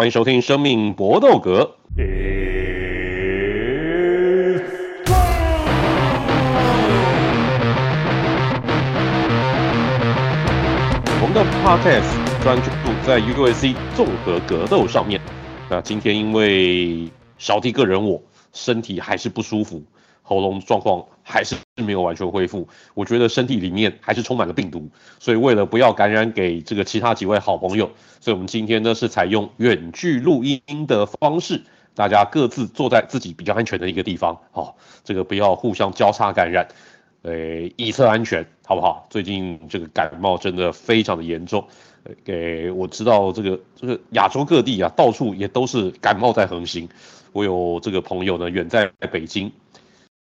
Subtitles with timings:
[0.00, 1.60] 欢迎收听《生命搏斗格》。
[11.20, 15.20] 我们的 Podcast 专注度在 UFC 综合格斗上面。
[15.68, 17.06] 那今天因为
[17.36, 18.22] 小弟个人我
[18.54, 19.82] 身体还是不舒服。
[20.30, 24.88] 喉咙状况还是没有完全恢复，我觉得身体里面还是充满了病毒，
[25.18, 27.90] 所以为了不要感染给这个其他几位好朋友，
[28.20, 31.60] 所以我们今天呢是采用远距录音的方式，
[31.96, 36.68] 大家各自坐在自己比较安全的一个地方，好，这个不要互相交叉感染，
[37.22, 39.08] 诶，以策安全，好不好？
[39.10, 41.66] 最近这个感冒真的非常的严重，
[42.22, 46.88] 给我知道这个这个亚洲各地啊，到处也都是感冒在横行，
[47.32, 49.50] 我有这个朋友呢远在北京。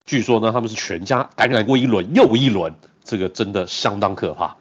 [0.06, 4.56] 据说呢，他们是全家感染过一轮又一轮，这个真的相当可怕。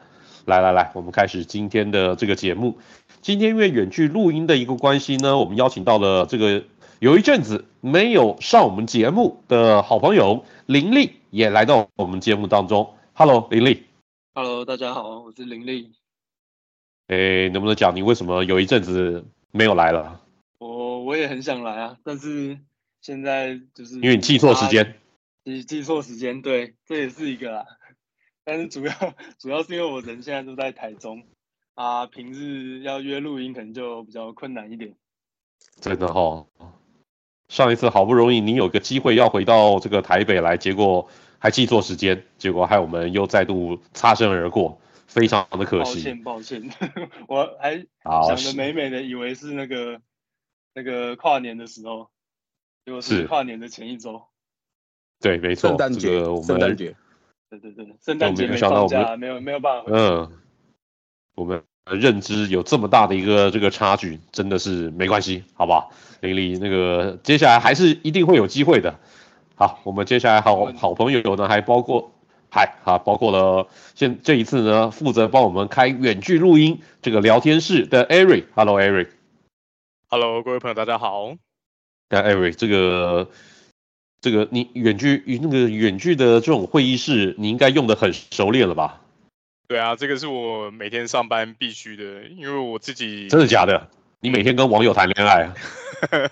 [0.45, 2.79] 来来来，我们开始今天的这个节目。
[3.21, 6.63] 今天因为远距录音的一个关系呢，我们邀请到了这个
[6.99, 12.95] 有一阵子没有上我们节目的好朋友林立，也来到我们节目当中。
[13.13, 13.83] Hello，林立。
[14.33, 15.91] Hello，大家好，我是林立。
[17.07, 20.21] 诶，能不能讲你为什么有一阵子没有来了？
[20.57, 22.57] 我我也很想来啊，但是
[22.99, 24.95] 现在就是因为你记错时间。
[25.47, 27.65] 你记错时间，对，这也是一个啦。
[28.43, 28.93] 但是主要
[29.37, 31.23] 主要是因为我人现在都在台中
[31.75, 34.95] 啊，平日要约录音可能就比较困难一点。
[35.79, 36.47] 真的哦，
[37.47, 46.11] 上一次好不容易你有个机会要回到这个台北来，结果还记错时间，结果害我们又再度擦身而过，非常的可惜。
[46.23, 46.89] 抱歉抱歉，
[47.29, 47.85] 我还
[48.27, 50.01] 想着美美的，以为是那个
[50.73, 52.09] 那个跨年的时候，
[52.83, 54.25] 结果是跨年的前一周。
[55.25, 56.95] 对，没错，圣诞节，圣诞节，
[57.49, 59.89] 对对对，圣诞节没放假，没有没有办法。
[59.91, 60.29] 嗯，
[61.33, 65.91] 我们认知有这么大的一个这个差距，真的是没关系，好不好？
[66.21, 68.99] 林立，那个接下来还是一定会有机会的。
[69.55, 72.11] 好，我们接下来好好朋友呢，还包括，
[72.51, 78.43] 还啊，包括了现这一次呢，负责帮我们开远距录音这个聊天室的 Eric。
[78.53, 79.07] Hello，Eric。
[80.07, 81.33] Hello，各位朋友，大家好。
[82.11, 83.27] 那 Eric 这个。
[84.25, 88.99] 这个你远距与那个远距的这种会议室，你应该用的很熟练了吧？
[89.67, 93.87] 对啊，这个是我每天上班必须的，因为我自己真的假的？
[94.21, 95.53] 你每天跟网友谈恋爱啊？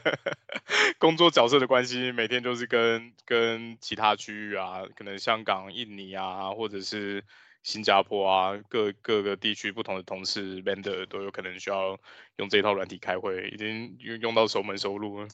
[0.98, 7.24] 工作角色的关系，每天都是跟跟其他区域啊，可能香港、印尼啊，或者是
[7.62, 12.00] 新加坡啊，各各个地区不同的同事 vendor 都有可能需要
[12.38, 15.28] 用这套软体开会，已经用用到熟门熟路了。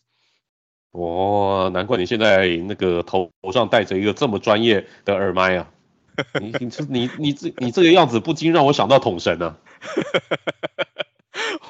[0.92, 5.72] 哦，难怪你现在那个头上戴着一个这么专业的耳麦啊！
[6.42, 9.58] 你你这你你这你这个样子不禁让我想到统神呢、啊。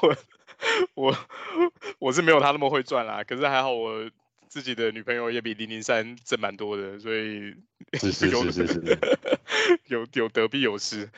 [0.00, 0.16] 我
[0.94, 1.16] 我
[1.98, 4.10] 我是没有他那么会赚啦，可是还好我
[4.48, 7.54] 自己的女朋友也比零零三挣蛮多的，所以
[7.92, 8.98] 是是是是是，
[9.86, 11.10] 有有得必有失。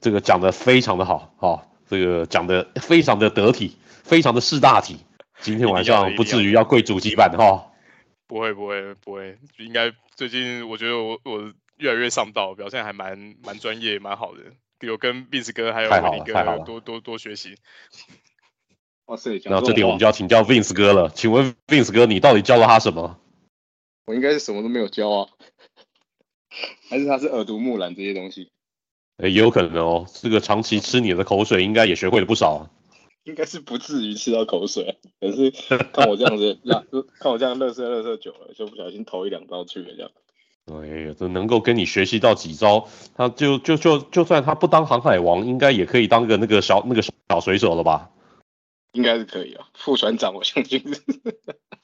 [0.00, 4.98] 这个讲的非常的好，好、哦，这个讲的非常的得体，非常的识大体。
[5.40, 7.72] 今天晚上不至于要跪主机板哈？
[8.26, 14.42] 不会不会不会，应该最近我觉得我我越来越上道，表现还蛮蛮专业蛮好的，
[14.80, 17.56] 有跟 Vince 哥还有伟霆哥多多多，多学习。
[19.06, 19.40] 哇塞！
[19.46, 23.18] 那这点我们就要请教 Vince 哥了，请问 Vince 哥你到底教了他什么？
[24.04, 25.28] 我应该是什么都没有教啊，
[26.90, 28.50] 还是他是耳濡目染这些东西？
[29.16, 32.68] 哎，也有可能哦，这个长期吃你的口水，应该也学会了不少。
[33.28, 35.50] 应该是不至于吃到口水，可是
[35.92, 36.82] 看我这样子，那
[37.20, 40.10] 看我这样乐色乐色久了，就不小心投一两刀去了这样。
[40.64, 48.10] 对，就能够跟你学习到几招，他就就就就算他不当航海王，应该也可以当个那个小那个小水手了吧？
[48.92, 51.02] 应该是可以啊，副船长我相信是。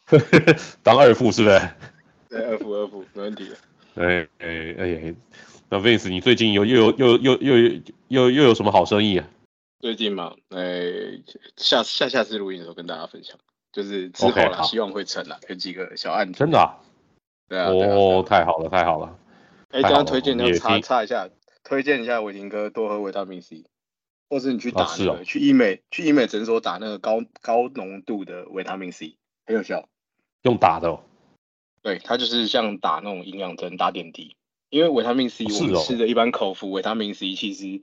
[0.82, 1.60] 当二副是不是？
[2.30, 3.56] 对，二副二副没问题的。
[4.02, 5.14] 哎哎哎，
[5.68, 9.28] 那 Vince 你最近有又有又又又又又又有什么好生意啊？
[9.84, 11.22] 最近嘛，哎、欸，
[11.58, 13.36] 下下下次录音的时候跟大家分享，
[13.70, 16.38] 就是之后啦，okay, 希望会成啦，有几个小案子。
[16.38, 16.80] 真的、啊？
[17.50, 17.68] 对啊。
[17.68, 19.18] 哦，太好了，太好了。
[19.72, 21.28] 哎、欸，这样推荐要查查一下，
[21.64, 23.64] 推荐一下伟霆哥多喝维他命 C，
[24.30, 29.86] 或是你去打那个，啊哦、去医美去医美诊所打那个高高浓度的维他命 C，很有效。
[30.44, 31.00] 用打的、哦？
[31.82, 34.34] 对，它就是像打那种营养针，打点滴。
[34.70, 37.82] 因为维他命 C，、哦、我们吃的一般口服维他命 C 其实。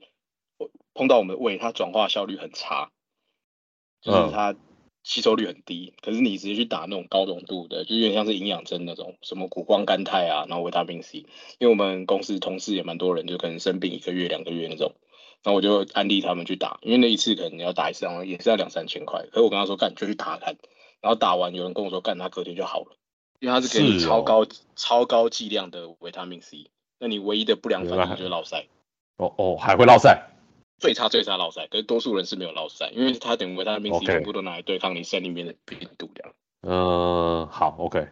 [0.94, 2.90] 碰到我们的胃，它转化效率很差，
[4.00, 4.54] 就是它
[5.02, 5.94] 吸收率很低。
[5.96, 11.18] 嗯、可是你直接去打那种高浓度的，就有点像是营养针那种，什么谷胱甘肽啊，然后维他命 C。
[11.58, 14.92] 因为我们公司同事也蛮多人，就可能生病一个月两个月那种，
[15.42, 19.26] 然后我就安利他们去打，因为那一次可能你要打一次，然后也是要两三千块。
[19.32, 20.56] 可是我跟他说干就去打看，
[21.00, 22.96] 然后打完有人跟我说干他隔天就好了，
[23.40, 28.66] 因为他是给你超高、哦、超高剂量的维他命 C，那你唯一的不良反应就是落塞。
[29.16, 30.28] 哦哦，还会落赛？
[30.82, 36.32] 最差最差落赛，可是多数人是没有落赛，因为他等于维他命 C 全部都拿来对抗你身里面的病毒这样。
[36.62, 38.08] 嗯、呃，好，OK。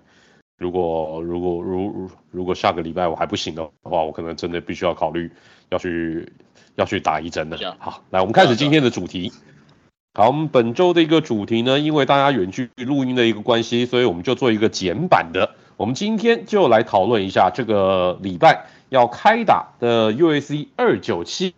[0.57, 5.33] 如果如果如如果下个礼拜我还不行的话，我可能真的必须要考虑
[5.71, 6.33] 要去
[6.77, 7.59] 要去打一针了。
[7.81, 9.33] 好，来我们开始今天的主题。
[10.15, 15.57] 好，我们本周的一个主题呢，因为大家远距录音的一个关系，所以我们就做一个简版的。
[15.77, 21.55] 我们今天就来讨论一下这个礼拜要开打的 U.S.C 二九七，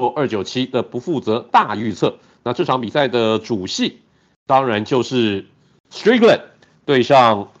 [0.00, 2.16] 做二九七的不负责大预测。
[2.42, 4.00] 那这场比赛的主戏
[4.46, 5.44] 当然就是
[5.90, 6.44] Strickland
[6.86, 7.52] 对上。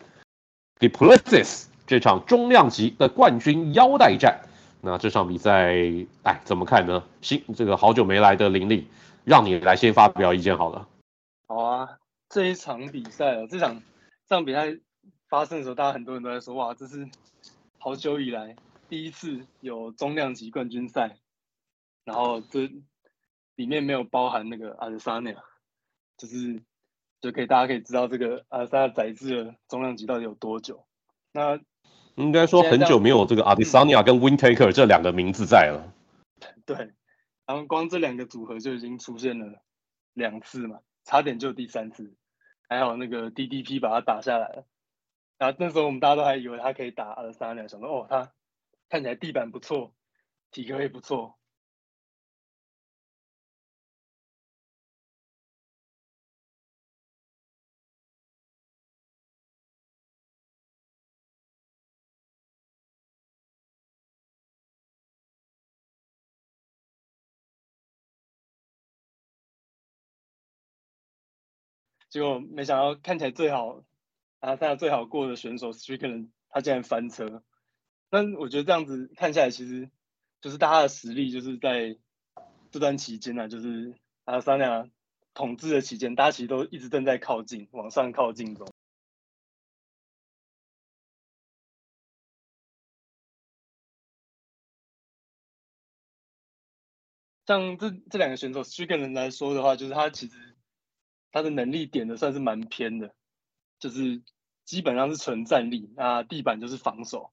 [0.78, 4.40] d i p l e s i s 这场重量级的冠军腰带战，
[4.80, 5.76] 那这场比赛，
[6.24, 7.04] 哎，怎么看呢？
[7.20, 8.88] 新这个好久没来的林立，
[9.24, 10.88] 让你来先发表意见好了。
[11.46, 11.88] 好啊，
[12.28, 13.80] 这一场比赛哦，这场
[14.26, 14.76] 这场比赛
[15.28, 17.06] 发生的时候，大家很多人都在说，哇，这是
[17.78, 18.56] 好久以来
[18.88, 21.16] 第一次有重量级冠军赛，
[22.04, 22.70] 然后这
[23.54, 25.42] 里面没有包含那个阿德萨尼亚，
[26.16, 26.62] 就是。
[27.22, 30.84] 就可以，大家可以知道这个阿萨亚宰制的重量级到底有多久。
[31.30, 31.56] 那
[32.16, 35.94] 应该说很久没有这个阿迪萨尼亚跟 Whittaker 这两个名字在了。
[36.66, 36.76] 对，
[37.46, 39.62] 然后光这两个组合就已经出现了
[40.14, 42.12] 两次嘛，差点就第三次，
[42.68, 44.66] 还好那个 DDP 把他打下来了。
[45.38, 48.32] 然后那时候我们大家都还以为他可以打阿德萨尼亚，想说哦，他
[48.88, 49.94] 看起来地板不错，
[50.50, 51.38] 体格也不错。
[72.12, 73.82] 结果没想到看起来最好
[74.40, 77.42] 啊，大家最好过的选手 s t r i c k l a n 他竟然翻车。
[78.10, 79.90] 但我觉得这样子看下来，其实
[80.42, 81.96] 就是大家的实力就是在
[82.70, 83.94] 这段期间呢、啊，就是
[84.24, 84.86] 阿萨尼亚
[85.32, 88.68] 统治的期间，大家其实都一直正在靠近，往上靠近中。
[97.46, 100.51] 像这这两个选手 Strickland 来说的话，就是他其实。
[101.32, 103.14] 他的能力点的算是蛮偏的，
[103.78, 104.22] 就是
[104.64, 107.32] 基本上是纯战力，那地板就是防守。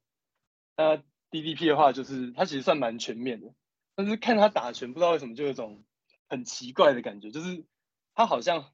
[0.78, 0.96] 那
[1.30, 3.54] DDP 的话，就是他其实算蛮全面的，
[3.96, 5.84] 但是看他打拳，不知道为什么就有种
[6.28, 7.66] 很奇怪的感觉，就是
[8.16, 8.72] 他好像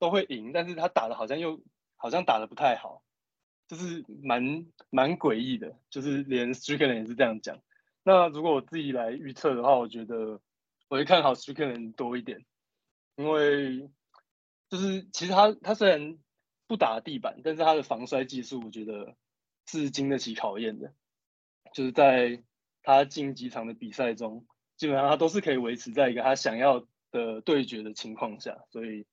[0.00, 1.62] 都会赢，但是他打的好像又
[1.96, 3.04] 好像打的不太好，
[3.68, 7.62] 就是蛮蛮诡异的，就是连 s t r i k l a n 也是这样讲。
[8.02, 10.40] 那如果我自己来预测的话，我觉得
[10.88, 12.44] 我会看好 s t r i k l a n 多一点，
[13.14, 13.88] 因为。
[14.70, 16.18] 就是其实他他虽然
[16.66, 19.14] 不打地板，但是他的防摔技术我觉得
[19.66, 20.92] 是经得起考验的。
[21.72, 22.42] 就是在
[22.82, 24.46] 他近几场的比赛中，
[24.76, 29.06] 基本上他都是可以维持在一个他想要的对决的情况下，所以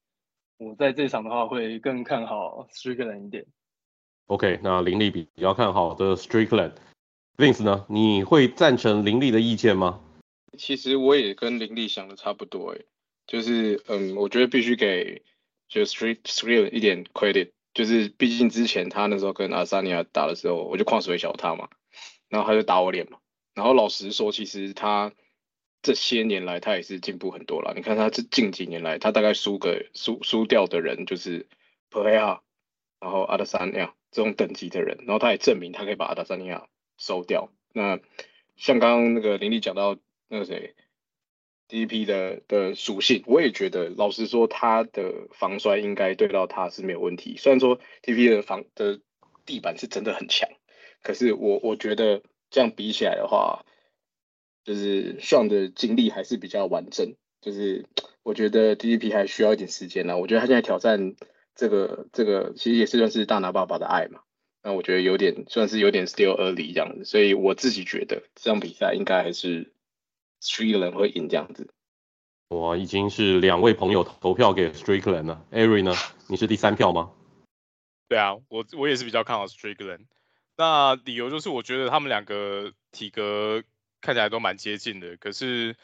[0.57, 3.45] 我在这场的话会更看好 Strickland 一点。
[4.27, 7.85] OK，那林立比较看好的 Strickland，Vince 呢？
[7.89, 10.01] 你会赞成林立的意见吗？
[10.57, 12.85] 其实我也跟林立想的差不多，诶，
[13.27, 15.23] 就是嗯，我觉得必须给。
[15.71, 21.69] 就 Street Street 一点 credit，就是毕竟之前他那时候跟阿萨尼亚打的时候，我就旷水小他嘛，
[22.27, 23.19] 然后他就打我脸嘛，
[23.55, 25.13] 然后老实说，其实他
[25.81, 27.73] 这些年来他也是进步很多了。
[27.73, 31.47] 你看他这近几年来，他大概输个输输掉的人就是
[31.89, 32.41] Pereira，
[32.99, 36.67] 然后阿德萨尼亚这种等级的人，然后他也证明他可以把阿德萨尼亚
[36.97, 37.49] 收掉。
[37.71, 37.97] 那
[38.57, 40.75] 像刚刚那个林立讲到那个谁。
[41.71, 47.37] DDP 的的属性，我也觉得，老实说，他的防摔应该对到他是没有问题。
[47.37, 48.99] 虽然说 DDP 的防的
[49.45, 50.49] 地板是真的很强，
[51.01, 53.63] 可是我我觉得这样比起来的话，
[54.65, 57.15] 就是 Sean 的经历还是比较完整。
[57.39, 57.85] 就是
[58.21, 60.17] 我觉得 DDP 还需要一点时间呢。
[60.17, 61.15] 我觉得他现在挑战
[61.55, 64.19] 这个这个，其实也是算是大拿爸爸的爱嘛。
[64.61, 69.71] 那我觉得有点算是有点 still early 这样子，所以我自己觉得这场比赛应该还是。
[70.41, 71.71] Strickland 会赢这样子，
[72.49, 75.45] 我已经是两位朋友投票给 Strickland 了。
[75.51, 75.93] Ari 呢？
[76.27, 77.11] 你是第三票吗？
[78.09, 80.05] 对啊，我我也是比较看好 Strickland。
[80.57, 83.63] 那理由就是我觉得他们两个体格
[84.01, 85.75] 看起来都蛮接近的，可是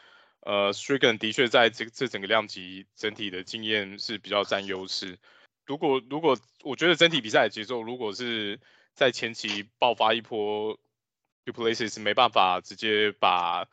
[0.42, 5.20] 呃，Strickland 的确在这这整个量级整体的经验是比较占优势。
[5.66, 8.60] 如果如果我觉得整体比赛的节奏，如果是
[8.94, 10.78] 在前期爆发一波
[11.46, 13.68] Du Plessis 没办法直接把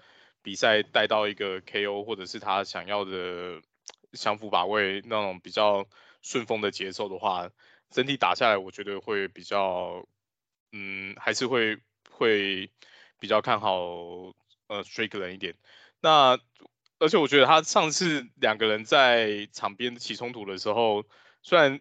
[0.45, 3.63] 比赛带到一个 KO，或者是他想要的
[4.13, 5.87] 相符把位那种比较
[6.21, 7.51] 顺风的节奏的话，
[7.91, 10.07] 整体打下来，我觉得会比较，
[10.73, 11.79] 嗯，还是会
[12.11, 12.71] 会
[13.19, 14.35] 比较看好
[14.67, 15.55] 呃 Strickland 一点。
[16.01, 16.39] 那
[16.99, 21.07] 而且我觉得他上次两个人在场边起冲突的时候，
[21.43, 21.81] 虽然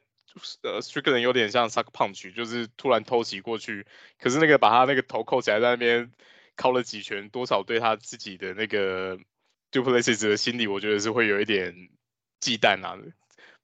[0.62, 3.86] 呃 Strickland 有点像 suck punch，就是突然偷袭过去，
[4.20, 6.13] 可是那个把他那个头扣起来在那边。
[6.55, 9.17] 靠了几拳，多少对他自己的那个
[9.72, 11.89] Du Plessis 的心理，我觉得是会有一点
[12.39, 12.98] 忌惮啊。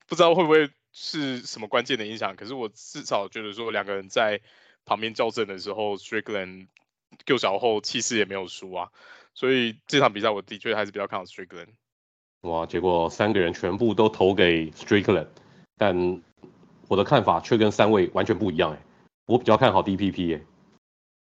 [0.07, 4.41] 不知道会不会是什么关键的影响，可是我至少觉得说两个人在
[4.85, 6.67] 旁边校正的时候，Strickland
[7.25, 8.89] 够小后气势也没有输啊。
[9.35, 11.67] 所以这场比赛我的确还是比较看好 Strickland。
[12.41, 15.27] 哇，结果三个人全部都投给 Strickland，
[15.77, 16.23] 但
[16.87, 18.81] 我的看法却跟三位完全不一样哎，
[19.27, 20.41] 我比较看好 DPP 哎。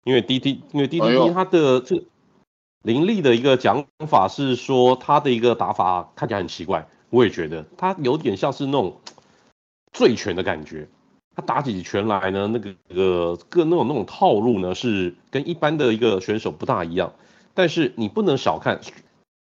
[0.05, 2.05] 因为 D T，因为 D T P 他的这
[2.83, 9.01] 凌厉的一个讲法是说他的一个打法看起来很奇怪，我也觉得他有点像是那种
[9.91, 10.87] 醉拳的感觉，
[11.35, 17.11] 他打起拳来呢，那个个各那种那种套路呢是跟一般的一个选手不大一样，
[17.55, 18.79] 但是你不能小看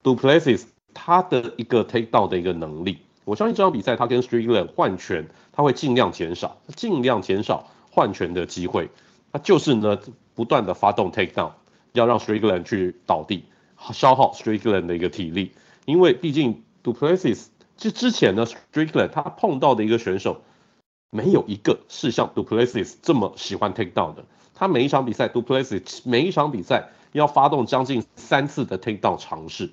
[0.03, 8.89] Du Plessis 他的一个 take down 的一个能力，我相信这场比赛他跟 Strickland 换拳他会尽量减少，尽量减少换拳的机会，
[9.31, 9.99] 他就是呢。
[10.35, 11.53] 不断的发动 take down，
[11.93, 13.45] 要让 Strickland 去倒地，
[13.93, 15.53] 消耗 Strickland 的一个体力，
[15.85, 20.43] 因为毕竟 Du Plessis 之之前呢，Strickland 他碰到的一个选手，
[21.11, 24.25] 没有一个是像 Du Plessis 这么喜欢 take down 的。
[24.55, 29.71] 他每一场比赛 Du Plessis 每一场比赛要发动将近三次的 take down 尝试，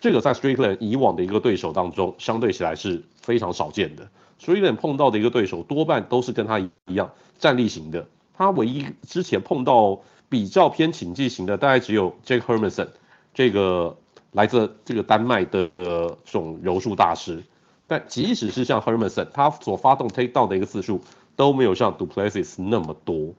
[0.00, 4.08] 这个在 Strickland 以往的一个对手当中，相对起来是非常少见的。
[4.40, 8.06] Strickland 碰到的一个对手多半都是跟他一样站立型的。
[8.42, 12.88] 他唯一之前碰到比较偏倾技型的，大概只有 Jake Hermanson
[13.32, 13.96] 这个
[14.32, 17.44] 来自这个丹麦的这种柔术大师。
[17.86, 21.00] 但即使是像 Hermanson，他所发动 take down 的一个次数
[21.36, 23.32] 都没有像 Du Plessis 那么多。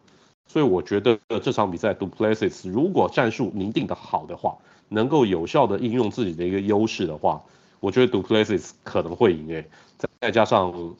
[0.48, 4.55] 所以我觉得这场比赛 Du Plessis 如果战术拟定的好的话，
[4.88, 7.43] 能够有效的应用自己的一个优势的话，
[7.81, 9.67] 我觉得 Du Plessis 可能会赢诶。
[9.98, 10.95] 再再加上。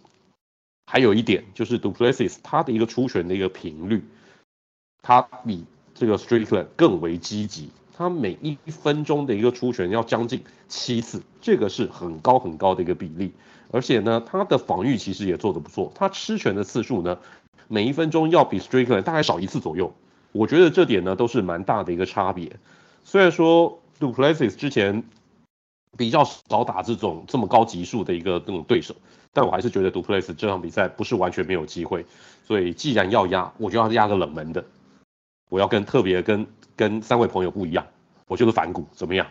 [0.86, 4.04] 还有一点就是 Du Plessis 他的一个出拳的一个频率，
[5.02, 13.32] 他比这个 Strickland 更为积极，他每一分钟的一个出拳要将近七次，这个是很高很高的一个比例。
[13.72, 17.18] 而且呢，他的防御其实也做得不错，他吃拳的次数呢，
[17.68, 19.96] 每一分钟要比 Strickland 大概少一次左右。
[20.32, 22.60] 我觉得这点呢都是蛮大的一个差别。
[23.04, 25.04] 虽然说 Du Plessis 之前
[25.98, 28.96] 比较少打这种这么高级数的一个这种对手。
[29.32, 32.06] 但我还是觉得 d u p l e s 这场比赛不是完全没有机会，
[32.46, 34.64] 所以既然要压，我就要压个冷门的，
[35.50, 36.46] 我要跟特别跟
[36.76, 37.88] 跟三位朋友不一样，
[38.28, 39.26] 我就是反骨，怎么样？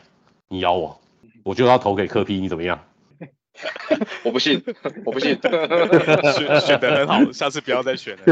[0.48, 1.00] 你咬我，
[1.44, 2.80] 我就要投给科皮你怎么样？
[4.24, 4.62] 我不信，
[5.04, 5.38] 我不信，
[6.36, 8.22] 选选的很好， 下次不要再选了。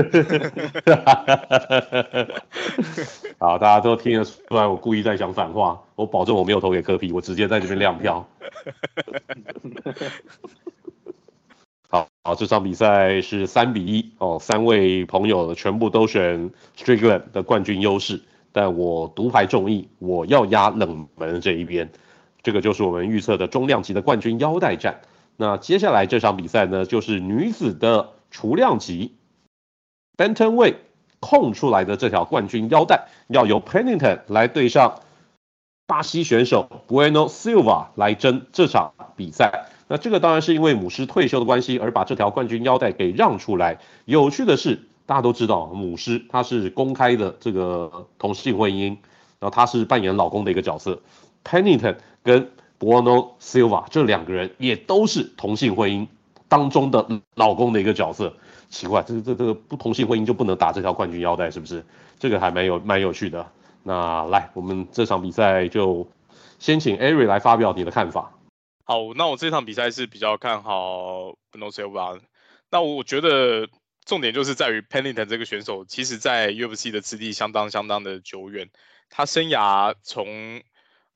[3.38, 8.26] 好，大家都听得出来，我故意在讲反话，我保证我没有投给科比我直接在这边亮票。
[11.88, 18.22] 好好，这场比赛是三比一哦，三位朋友全部都选 Strickland 的冠军优势，
[18.52, 21.90] 但我独排众议，我要压冷门这一边，
[22.42, 25.00] 这个就是我们预测的中量级的冠军腰带战。
[25.40, 29.14] 那接下来这场比赛呢，就是女子的雏量级
[30.18, 30.74] Bantamweight
[31.18, 35.00] 空出来的这条冠军腰带，要由 Pennington 来对上
[35.86, 39.64] 巴西选手 Bueno Silva 来争这场比赛。
[39.88, 43.78] 那这个当然是因为母狮退休的关系，而把这条冠军腰带给让出来。
[44.04, 48.98] 有趣的是，大家都知道母狮他是公开的这个同性婚姻，
[49.38, 51.00] 然后他是扮演老公的一个角色。
[51.42, 56.08] Pennington 跟 Bueno Silva 这两个人也都是同性婚姻
[56.48, 57.06] 当中的
[57.36, 58.34] 老公的一个角色。
[58.70, 61.84] 奇怪，这这这个不同性婚姻就不能打这条冠军腰带是不是？
[62.18, 63.52] 这个还蛮有蛮有趣的。
[63.82, 66.08] 那来，我们这场比赛就
[66.58, 68.32] 先请 Ari 来发表你的看法。
[68.84, 72.20] 好，那我这场比赛是比较看好 Bueno Silva。
[72.70, 73.68] 那我觉得
[74.04, 78.70] 重点就是在于 Pennington 这个选手，其实在 UFC 的资历相当相当的久远。
[79.08, 80.62] 他生涯从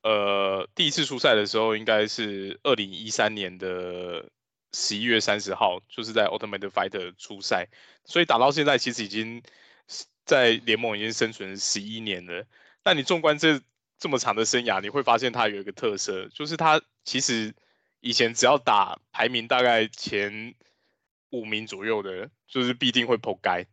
[0.04, 4.30] 呃第一次出赛的时候，应该是二零一三年的
[4.72, 7.66] 十一月三十号，就是在 Ultimate Fighter 出赛，
[8.04, 9.42] 所以打到现在，其实已经
[10.24, 12.46] 在联盟已经生存十一年了。
[12.84, 13.60] 那你纵观这
[13.98, 17.52] 这么长的生涯，你会发现他有一个特色，就是他其实。
[18.06, 20.54] 以前只要打排名大概前
[21.30, 23.66] 五名左右的，就是必定会扑街，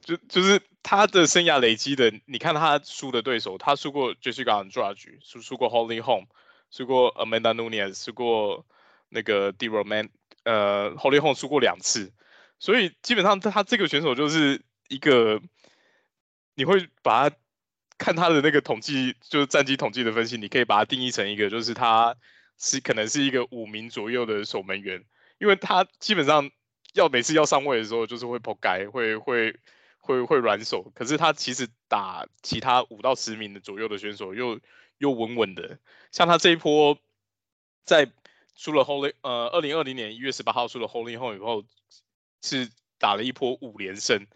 [0.00, 6.26] 就就是他的生涯累积的，你看他输的对手，他输过 Jessica Andrade，输输过 Holly Holm，
[6.70, 8.66] 输过 Amanda Nunes，输过
[9.08, 10.10] 那个 Dero Man，
[10.42, 12.12] 呃，Holly Holm 输过两次，
[12.58, 15.40] 所以基本上他他这个选手就是一个，
[16.56, 17.36] 你会把他
[17.96, 22.16] 看他的那个统计，就是战绩统计的分析，你可以把它定义成一个，就是他
[22.58, 25.04] 是可能是一个五名左右的守门员，
[25.38, 26.50] 因为他基本上
[26.94, 29.54] 要每次要上位的时候，就是会扑街，会会。
[30.02, 34.60] 会会软手，可是他其实打其他五到十名的左右的选手又
[34.98, 35.78] 又稳稳的，
[36.10, 36.98] 像他这一波
[37.84, 38.10] 在
[38.56, 41.64] 输了 Holy 呃二零二零年一月十八号输了 Holy Holm 以后，
[42.42, 42.68] 是
[42.98, 44.26] 打了一波五连胜。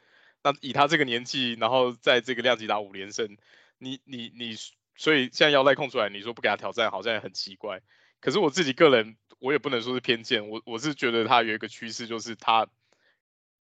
[0.45, 3.37] 那以他这个年纪，然后在这个量级打五连胜，
[3.79, 4.55] 你你你，
[4.95, 7.83] 所以现在腰带空出来，你说不给他挑战，好像也很奇怪。
[8.21, 12.69] 可是我自己个人，我也不能说是偏见，我我是觉得他有一个趋势，就是他。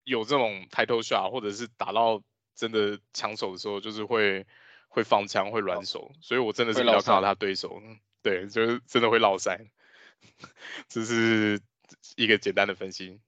[0.05, 2.21] 有这种 title shot，或者是打到
[2.55, 4.45] 真的抢手的时候，就是会
[4.87, 7.81] 会放枪，会软手，所以我真的是比较看好他对手。
[8.21, 9.59] 对，就是真的会落塞。
[10.87, 11.59] 这是
[12.15, 13.19] 一个简单的分析。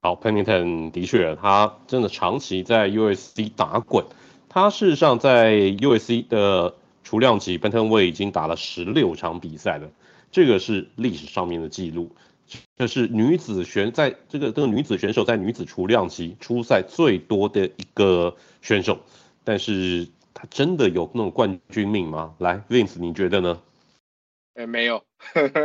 [0.00, 4.06] 好，Pennington 的确，他真的长期在 USC 打滚。
[4.48, 6.74] 他事实上在 USC 的
[7.04, 9.90] 雏量级 Bantamweight 已经打了十六场比赛了，
[10.32, 12.16] 这个是历史上面的记录。
[12.76, 19.00] 这是女子选在这个这个女子选手在女子重量级出赛最多的一个选手，
[19.44, 22.34] 但是她真的有那种冠军命吗？
[22.38, 23.62] 来，Vince，你觉得呢？
[24.54, 25.02] 呃，没有，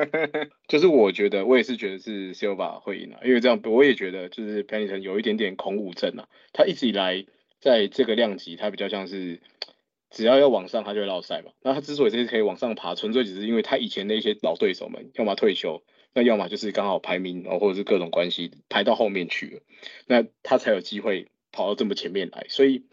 [0.69, 7.25] 就是我觉得，我也是觉得是 Silva 会赢啊，因为这样我也觉得就是 Pennington 有一点点恐武症啊，他一直以来
[7.59, 9.41] 在这个量级，他比较像是
[10.09, 11.51] 只要要往上，他就会落赛嘛。
[11.61, 15.83] 那他之所以这次可以往上爬，纯粹只是因为他以前那些老对手们要么退休。
[16.13, 19.61] 那要么就是刚好排名哦，或者是各种关系排到后面去了，
[20.07, 22.45] 那他才有机会跑到这么前面来。
[22.49, 22.85] 所以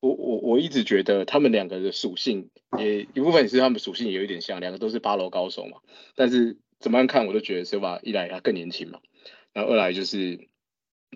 [0.00, 5.78] 我，我我一直觉得他们两个的属性也一部分是他们属性也有一点像，两个都是八楼高手嘛。
[6.16, 8.98] 但是怎么样看，我都觉得司马一来他更年轻嘛，
[9.52, 10.48] 然后二来就是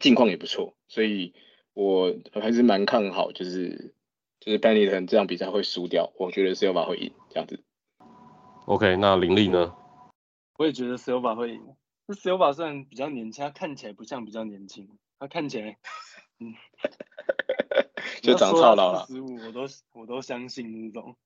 [0.00, 1.34] 近况也不错，所以
[1.74, 3.92] 我还是蛮看好，就是
[4.38, 7.58] 就是 Pennington 这场比赛会输掉，我觉得 Silva 会赢这样子。
[8.66, 9.74] OK，那林立呢？
[10.58, 11.62] 我也觉得 Silva 会赢。
[12.08, 14.88] 这 Silva 虽然比较年轻，他看起来不像比较年轻，
[15.18, 15.76] 他看起来，
[16.38, 16.54] 嗯，
[18.22, 19.04] 就长超老了。
[19.08, 21.16] 十五我都我都相信那种。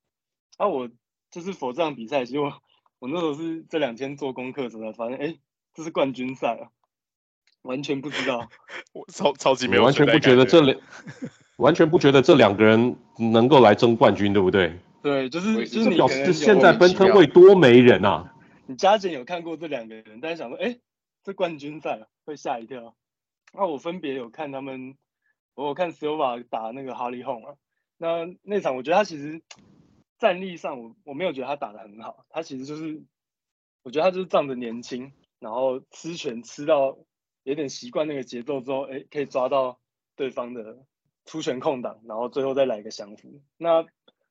[0.57, 0.89] 啊，我
[1.31, 2.53] 就是否这场比赛，其实我
[2.99, 5.37] 我那时候是这两天做功课的时候才发现，哎，
[5.75, 6.69] 这是冠军赛啊，
[7.63, 8.49] 完全不知道。
[8.93, 10.79] 我超超级没有，完全不觉得这两，
[11.57, 14.79] 完全不觉得这两个人能够来争冠军，对不对？
[15.03, 18.35] 对，就是就是你表示现在 Bantamweight 多没人啊。
[18.71, 20.79] 你加减有看过这两个人，但是想说，哎，
[21.25, 22.95] 这冠军赛会吓一跳。
[23.53, 24.97] 那我分别有看他们，
[25.55, 27.57] 我有看 Silva 打那个 Holly Holm 啊，
[27.97, 29.43] 那那场我觉得他其实
[30.21, 33.03] 战力上我我没有觉得他打得很好，他其实就是
[33.83, 36.97] 我觉得他就是仗着年轻，然后吃拳吃到
[37.43, 39.81] 有点习惯那个节奏之后，哎，可以抓到
[40.15, 40.87] 对方的
[41.25, 43.43] 出拳空档，然后最后再来一个降服。
[43.57, 43.85] 那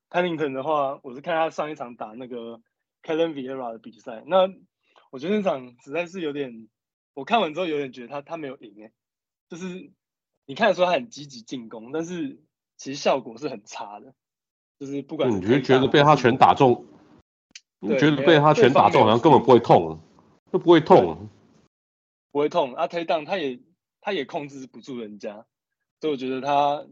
[0.08, 2.62] Pennington 的话，我是看他上一场打那个。
[3.02, 4.52] Ketlen Vieira 的比赛，那
[5.10, 6.68] 我觉得那场实在是有点，
[7.14, 8.92] 我看完之后有点觉得他他没有赢诶，
[9.48, 9.90] 就是
[10.46, 12.42] 你看的时候他很积极进攻，但是
[12.76, 14.14] 其实效果是很差的，
[14.78, 16.86] 就是不管你觉得觉得被他拳打中，
[17.80, 19.98] 你觉得被他拳打中好像根本不会痛，
[20.50, 21.28] 都不会痛，
[22.30, 23.60] 不会痛啊，take down 他也
[24.00, 25.46] 他也控制不住人家，
[26.00, 26.86] 所以我觉得他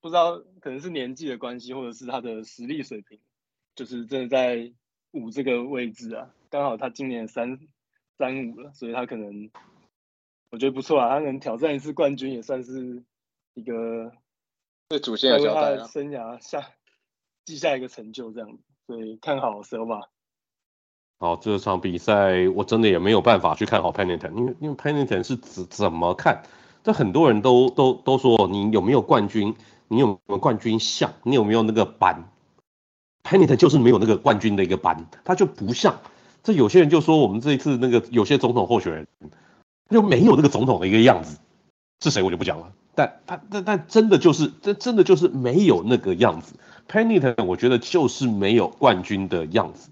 [0.00, 3.18] 不知道可能是年纪的关系，或者是他的实力水平，
[3.74, 4.72] 就是真的在。
[5.14, 7.58] 五这个位置啊，刚好他今年三
[8.18, 9.50] 三五了，所以他可能
[10.50, 13.02] 我觉得不错啊，他能挑战一次冠军也算是
[13.54, 14.12] 一个
[14.88, 16.70] 对主线的交代啊，生涯下
[17.44, 20.08] 记下一个成就这样子，所以看好 Silva。
[21.18, 26.42] 好，这场比赛我真的也没有办法去看好 Pennington，因为因为 Pennington 是怎怎么看？
[26.82, 29.54] 这很多人都都都说你有没有冠军？
[29.88, 31.12] 你有没有冠军相？
[31.22, 32.30] 你有没有那个板
[33.24, 35.98] Penit 就是没有那个冠军的一个班，他就不像
[36.42, 39.08] 这有些人就说我们这一次那个有些总统候选人
[39.88, 41.38] 他就没有那个总统的一个样子，
[42.02, 42.70] 是谁我就不讲了。
[42.94, 46.54] 但他但但真的就是这真的就是没有那个样子。
[46.86, 49.88] Penit 我觉得就是没有冠军的样子，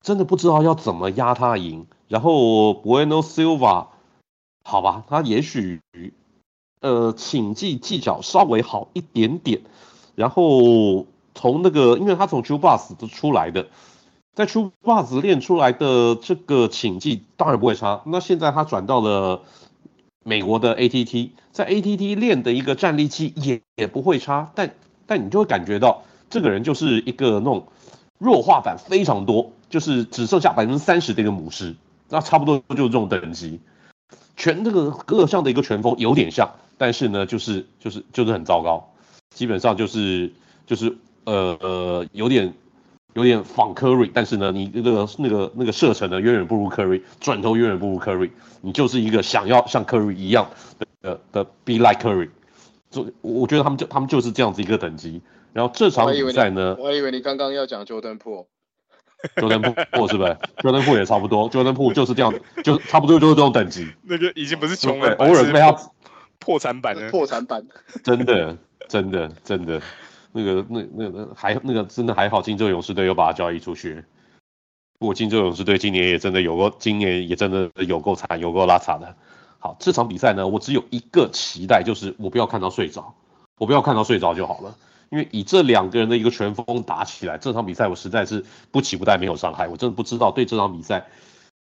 [0.00, 1.88] 真的不知道要怎么压他赢。
[2.06, 3.88] 然后 Bueno Silva
[4.62, 5.80] 好吧，他也许
[6.80, 9.62] 呃倾技技巧稍微好一点点，
[10.14, 11.06] 然后。
[11.38, 13.68] 从那个，因为他从 True Bus 都出来的，
[14.34, 18.02] 在 True Boxe 练出来的这个倾技当然不会差。
[18.06, 19.42] 那现在他转到了
[20.24, 24.50] 美国的 ATT，在 ATT 练的一个战力期也也不会差。
[24.56, 24.74] 但
[25.06, 27.68] 但你就会感觉到这个人就是一个那种
[28.18, 31.76] 弱化版非常多，就是只剩下百分之三十的一个母狮，
[32.08, 33.60] 那差不多就是这种等级，
[34.36, 38.90] 全这个各项的一个拳风有点像，但是呢，就是就是就是很糟糕，
[39.30, 40.32] 基本上就是
[40.66, 40.98] 就是
[41.30, 42.54] 呃呃有点。
[43.14, 50.48] 有点仿 Curry，但是呢，你那个那个那个射程呢，远远不如 Curry，转头远远不如 Curry，你就是一个想要像 Curry 一样
[51.02, 52.28] 的的 be like Curry，
[52.90, 55.20] 就我觉得他们就他们就是这样子一个等级。
[55.52, 63.88] 然后这场比赛呢，我还以为你刚刚要讲 Jordan Poole，Jordan Poole 是不是？Jordan Poole 也差不多，Jordan Poole 就是这样，就差不多就是这种等级。
[64.02, 65.74] 那个已经不是穷人，偶尔被他
[66.38, 67.66] 破产版的，破产版，
[68.04, 69.82] 真的真的真的。
[70.32, 74.04] 那个那那那还那个真的还好，金州勇士队又把他交易出去。
[74.98, 79.14] 不过金州勇士队今年也真的有过，今年也真的有够惨，有够拉惨的。
[79.58, 83.14] 好，这场比赛呢，我只有一个期待，就是我不要看到睡着，
[83.58, 84.76] 我不要看到睡着就好了。
[85.10, 91.06] 因为以这两个人的一个拳风打起来，这场比赛我实在是不期不待没有伤害，我真的不知道对这场比赛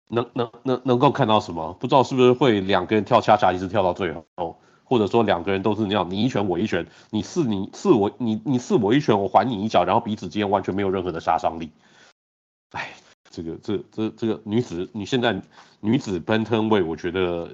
[0.09, 4.61] 能能能能够看到什么，不知道是不是会两个人跳恰恰一直跳到最后。
[4.85, 11.71] 或者说两个人都是那样，你一拳我一拳，你刺你刺我，你你刺我一拳，我还你一脚，然后彼此之间完全没有任何的杀伤力。
[12.73, 12.91] 哎，
[13.31, 15.41] 这个这这这个女子，你现在
[15.81, 17.51] 女子 Bantamweight，我觉得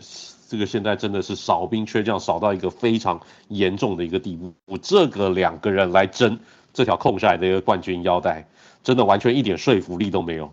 [0.49, 4.53] 这个现在真的是少兵缺将，少到一个非常严重的一个地步。
[4.67, 6.41] 我这个两个人来争
[6.73, 8.49] 这条空下来的一个冠军腰带，
[8.83, 10.53] 真的完全一点说服力都没有。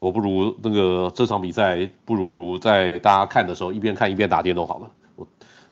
[0.00, 4.90] 我不如那个这场比赛，不如在大家看的时候一边看一边打电动好了。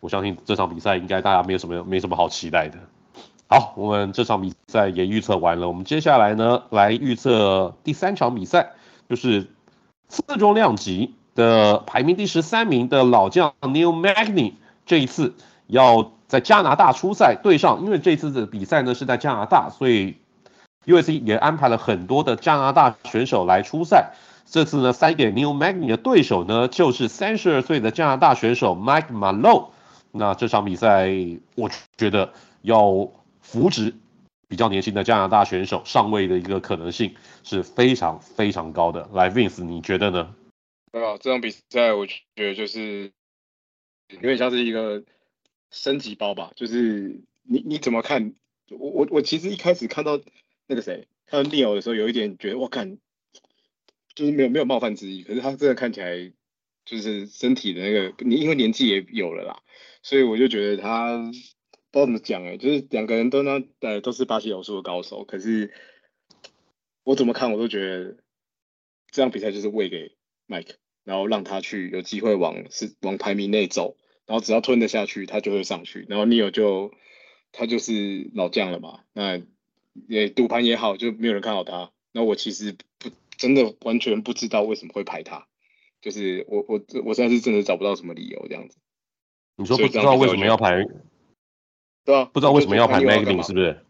[0.01, 2.79] 我相信这场比赛应该大家没有什么没什么好期待的。
[3.51, 8.73] 好，我们这场比赛也预测完了，我们接下来呢来预测第三场比赛，
[9.09, 9.49] 就是
[10.09, 14.53] 次重量级的排名第十三名的老将 Neil Magny
[14.85, 15.35] 这一次
[15.67, 20.17] 要在加拿大出赛对上，因为这次的比赛呢是在加拿大，所以
[20.85, 24.13] USC 也安排了很多的加拿大选手来出赛。
[24.45, 29.69] 这次呢塞给 Neil Magny 的对手呢就是三十二岁的加拿大选手 Mike Malone。
[30.11, 31.09] 那这场比赛，
[31.55, 33.95] 我觉得要扶植
[34.49, 39.09] 比较年轻的加拿大选手上位的一个可能性是非常非常高的。
[39.13, 40.35] 来，Vince，你觉得呢？
[40.91, 43.13] 对啊，这场比赛我觉得就是
[44.09, 45.05] 有点像是一个
[45.71, 46.53] 升级包吧。
[46.57, 48.35] 就是你你怎么看？
[48.71, 50.21] 我我我其实一开始看到
[50.67, 52.99] 那个谁，看到 Neil 的时候，有一点觉得我看
[54.15, 56.33] 就是没有没有冒犯之意，可是他真的看起来
[56.89, 59.63] 就是身体的那个，你因为年纪也有了啦。
[60.03, 65.75] 所以我就觉得他不知道怎么讲哎，就是两个人都那呃都是巴西柔术的高手，可是
[67.05, 68.17] 我怎么看我都觉得
[69.11, 76.07] 这场比赛就是喂给 Mike，然后让他去有机会往是往排名内走，然后只要吞得下去，他就会上去。
[76.09, 76.93] 然后 Neil 就
[77.53, 79.43] 他就是老将了嘛，那
[80.09, 81.93] 也赌盘也好，就没有人看好他。
[82.13, 85.49] 那我其实不真的完全不知道为什么会排他，
[86.09, 88.79] 就是我我我现在是真的找不到什么理由这样子。
[89.57, 90.83] 你说不知道为什么要排？
[92.03, 93.85] 对啊，不知道为什么要排 Magny 是不是？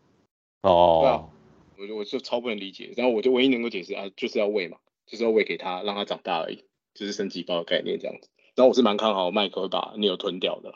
[0.63, 1.31] 哦，
[1.77, 2.93] 对啊，我我就超不能理解。
[2.97, 8.29] 然后我就唯一能够解释啊，就是要喂嘛，就是要喂给他，让他长大而已，就是升级包的概念这样子。
[8.57, 10.75] 然后我是蛮看好麦克会把 Neil 吞掉的。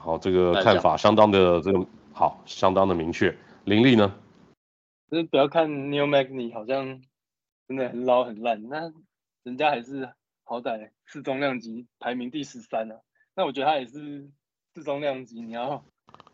[0.00, 3.36] 好，这个看法相当的这个好，相当的明确。
[3.66, 4.18] 林立呢？
[5.10, 7.02] 就是不要看 Neil Magny 好像
[7.68, 8.90] 真的很老很烂，那
[9.42, 10.08] 人家还是
[10.44, 13.00] 好歹次重量级排名第十三啊。
[13.34, 14.30] 那我觉得他也是
[14.74, 15.84] 次重量级，你要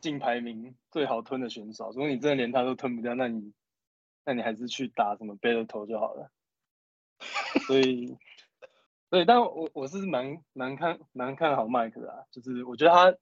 [0.01, 1.90] 进排名最好吞的选手。
[1.90, 3.53] 如果你真的连他都吞不掉，那你
[4.25, 6.31] 那你还是去打什么 battle 头就好了。
[7.66, 8.16] 所以，
[9.09, 13.18] 对，但我我是蛮蛮看蛮看好麦克的啊，就是我觉得他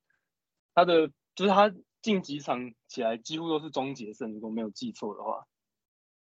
[0.74, 5.46] 他的就是他进几场起来几乎都是终结胜，如果没有记错的话。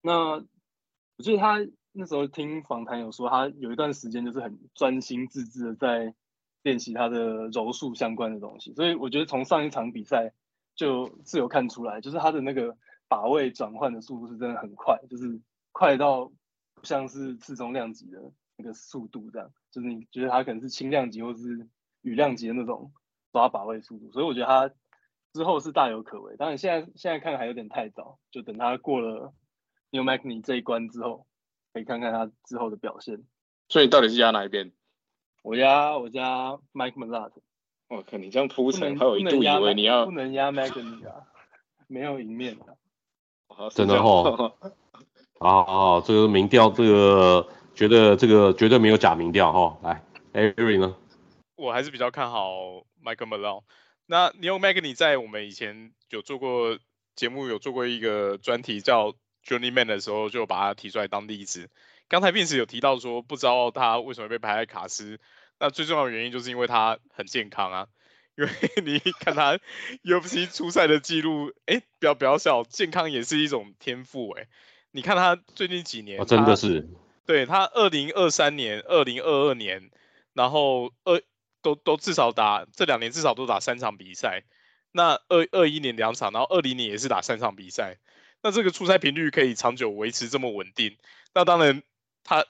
[0.02, 0.46] 那
[1.16, 1.60] 我记得他
[1.94, 6.14] 那时候听访谈有说，他有一段时间就是很专心致志的在。
[6.64, 10.32] 练习他的柔术相关的东西，所以我觉得从上一场比赛
[10.76, 12.78] 就自有看出来，就是他的那个
[13.10, 15.42] 把位转换的速度是真的很快，就是
[15.74, 16.32] 快到
[16.74, 21.68] 不像是次中量级的那个速度这样，就是你觉得他可能是轻量级或是
[22.02, 22.94] 羽量级的那种
[23.34, 24.74] 抓把位速度，所以我觉得他
[25.34, 26.38] 之后是大有可为。
[26.38, 29.34] 当然现在现在看还有点太早，就等他过了
[29.92, 31.28] Newman 这一关之后，
[31.74, 33.24] 可以看看他之后的表现。
[33.70, 34.72] 所以你到底是压哪一边？
[35.42, 37.32] 我压我压 Mike Malott，
[37.90, 41.28] 我靠，你这样铺陈，还有一度以为你要不能压 Magny 啊，
[41.88, 42.78] 没有赢面的，
[43.76, 44.56] 真的哦，
[45.40, 50.96] 好好，这个民调，这个觉得这个绝对没有假民调哈，来，Avery 呢？
[51.56, 52.54] 我还是比较看好
[53.04, 53.64] Mike Malott。
[54.06, 56.78] 那 Neil Magny 在我们以前有做过
[57.16, 59.14] 节目有做过一个专题叫
[59.46, 61.70] Journeyman 的时候，就把他提出来当例子。
[62.08, 65.20] 刚才 Vince 有提到说，不知道他为什么被排在卡斯，
[65.60, 67.88] 那最重要的原因就是因为他很健康啊。
[68.36, 68.50] 因为
[68.84, 69.60] 你看他
[70.04, 74.48] UFC 出赛的记录，哎，不要不要笑，健康也是一种天赋哎。
[74.92, 76.90] 你看他最近几年，哦、真的是，
[77.26, 79.92] 对他二零二三年、二零二二年，
[80.34, 81.22] 然后二
[81.62, 84.44] 都都至少打这两年至少都打三场比赛。
[84.92, 87.98] 那二二一年两场，然后二零年也是打三场比赛。
[88.44, 90.98] 那这个出赛频率可以长久维持这么稳定，
[91.34, 91.82] 那当然
[92.24, 92.46] 他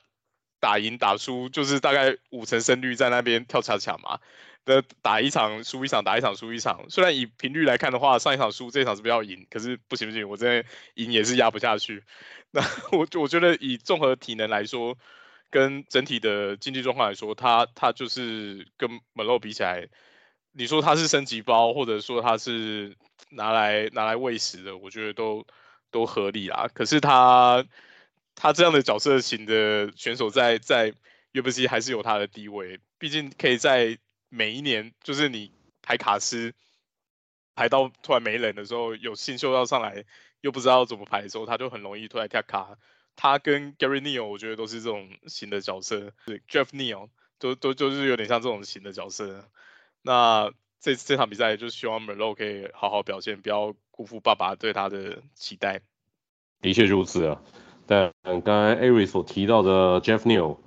[0.59, 4.19] 打赢打输就是大概五成胜率在那边跳恰恰嘛。
[4.65, 6.85] 的打一场输一场，打一场输一场。
[6.89, 9.45] 虽然以频率来看的话，上一场输，这一场是不是要赢？
[9.49, 12.01] 可是不行不行，我这赢也是压不下去。
[12.51, 12.61] 那
[12.97, 14.97] 我我觉得以综合体能来说，
[15.49, 19.89] 跟整体的竞技状况来说，他他就是跟 Malone 比起来，
[20.53, 22.95] 你说他是升级包，或者说他是
[23.31, 25.45] 拿来拿来喂食的，我觉得都
[25.93, 26.67] 都合理啦。
[26.73, 27.65] 可是他
[28.35, 30.93] 他这样的角色型的选手在在
[31.31, 33.97] UFC 还是有他的地位，毕竟可以在。
[34.35, 35.51] 每一年就是你
[35.83, 36.55] 排卡斯
[37.53, 40.05] 排到突然没人的时候，有新秀要上来
[40.41, 42.75] 又不知道怎么排的时候，他就很容易突然跳卡。
[43.15, 49.47] 他跟 Gary Neal 我觉得都是这种型的角色，对 Jeff Neal 都都就是有点像这种型的角色。
[50.01, 55.79] 那这这场比赛就希望 Malone 可以好好表现，不要辜负爸爸对他的期待。
[56.61, 57.41] 的确如此啊，
[57.85, 60.57] 但刚刚 Ari 所提到的 Jeff Neal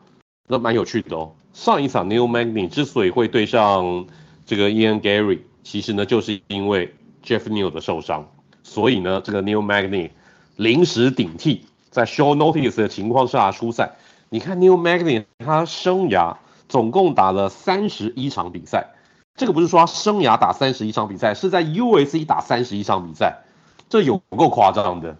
[0.46, 1.34] 那蛮有趣的哦。
[1.52, 4.06] 上一场 Neil Magny 之所以会对上
[4.44, 8.30] 这个 Ian Gary，其实呢就是因为 Jeff Neal 的受伤，
[8.62, 10.10] 所以呢这个 Neil Magny
[10.56, 13.96] 临时顶替，在 Short Notice 的情况下出赛。
[14.28, 16.36] 你看 Neil Magny 他生涯
[16.68, 18.95] 总共打了三十一场比赛，
[19.36, 23.44] 这个不是说他生涯打三十一场比赛，是在 UFC 打三十一场比赛，
[23.88, 25.16] 这有够夸张的。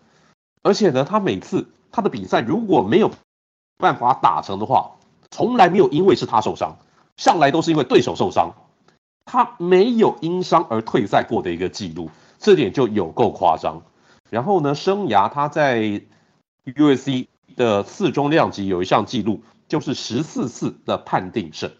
[0.63, 3.11] 而且呢，他每次他的比赛如果没有
[3.77, 4.93] 办法打成的话，
[5.31, 6.79] 从来没有因为是他受伤，
[7.17, 8.55] 向来都是因为对手受伤，
[9.27, 13.83] 他没有因伤而退赛过的一个记录，这点就有够夸张。
[14.31, 16.01] 然后呢，生涯他在
[16.65, 21.71] UFC 的次中量级有一项记录，就是十四次的判定胜，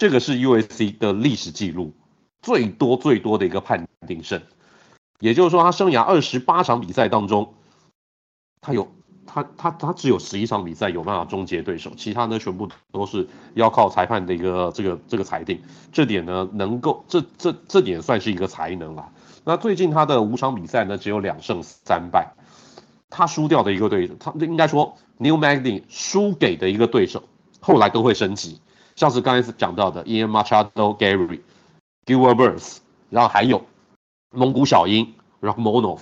[0.00, 1.92] 这个是 UFC 的历史记录，
[2.40, 4.40] 最多最多的一个判定胜。
[5.18, 7.52] 也就是说，他生涯二十八场比赛当中，
[8.62, 8.90] 他有。
[9.32, 19.12] 他他他只有十一场比赛有办法终结对手，其他呢全部都是要靠裁判的一个这个这个裁定，这点呢能够这这这点算是一个才能啦。
[19.44, 22.32] 那最近他的五场比赛呢只有两胜三败，
[23.08, 27.22] 他输掉的一个对手，他应该说 New Magny 输给的一个对手，
[27.60, 28.60] 后来都会升级，
[29.00, 31.40] 像是刚才讲到的 Ian Machado、Gary、
[32.04, 32.76] Gilbert Burns，
[33.08, 33.64] 然后还有
[34.30, 36.00] 蒙古小鹰 r a k m o n o v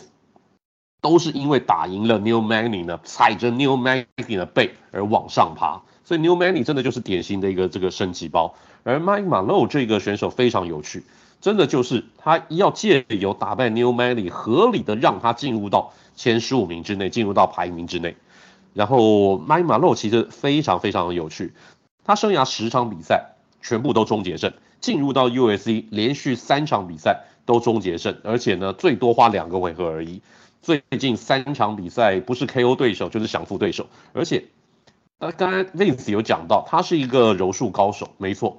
[1.01, 8.57] 都是因为打赢了 New Magny 呢，踩着 New Magny 的背而往上爬，所以 New Magny 真的就是典型的一个这个升级包。
[8.83, 11.05] 而 Mike Malone 这个选手非常有趣，
[11.41, 18.17] 真的就是他要借由打败 New Magny，合理的让他进入到前十五名之内，进入到排名之内。
[18.75, 21.53] 然后 Mike Malone 其实非常非常的有趣，
[22.09, 30.23] 他生涯十场比赛全部都终结胜，进入到 UFC 连续三场比赛都终结胜，而且呢最多花两个回合而已。
[30.62, 34.47] 最近三场比赛不是 KO 对手就是降服对手，而且，
[35.18, 38.59] 呃，刚才 Vince 有讲到，他是一个柔术高手，没错，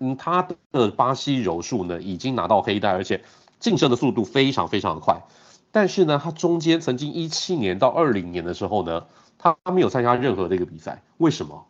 [0.00, 3.22] 嗯，他的巴西柔术呢已经拿到黑带，而且
[3.60, 5.22] 晋升的速度非常非常的快。
[5.70, 9.06] 但是呢，他中间曾经一七年到二零年的时候呢，
[9.38, 11.64] 他没有参加任何的一个比赛，为什么？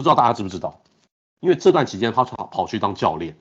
[0.00, 0.80] 不知道大家知不知道？
[1.40, 3.36] 因为这段期间他跑跑去当教练，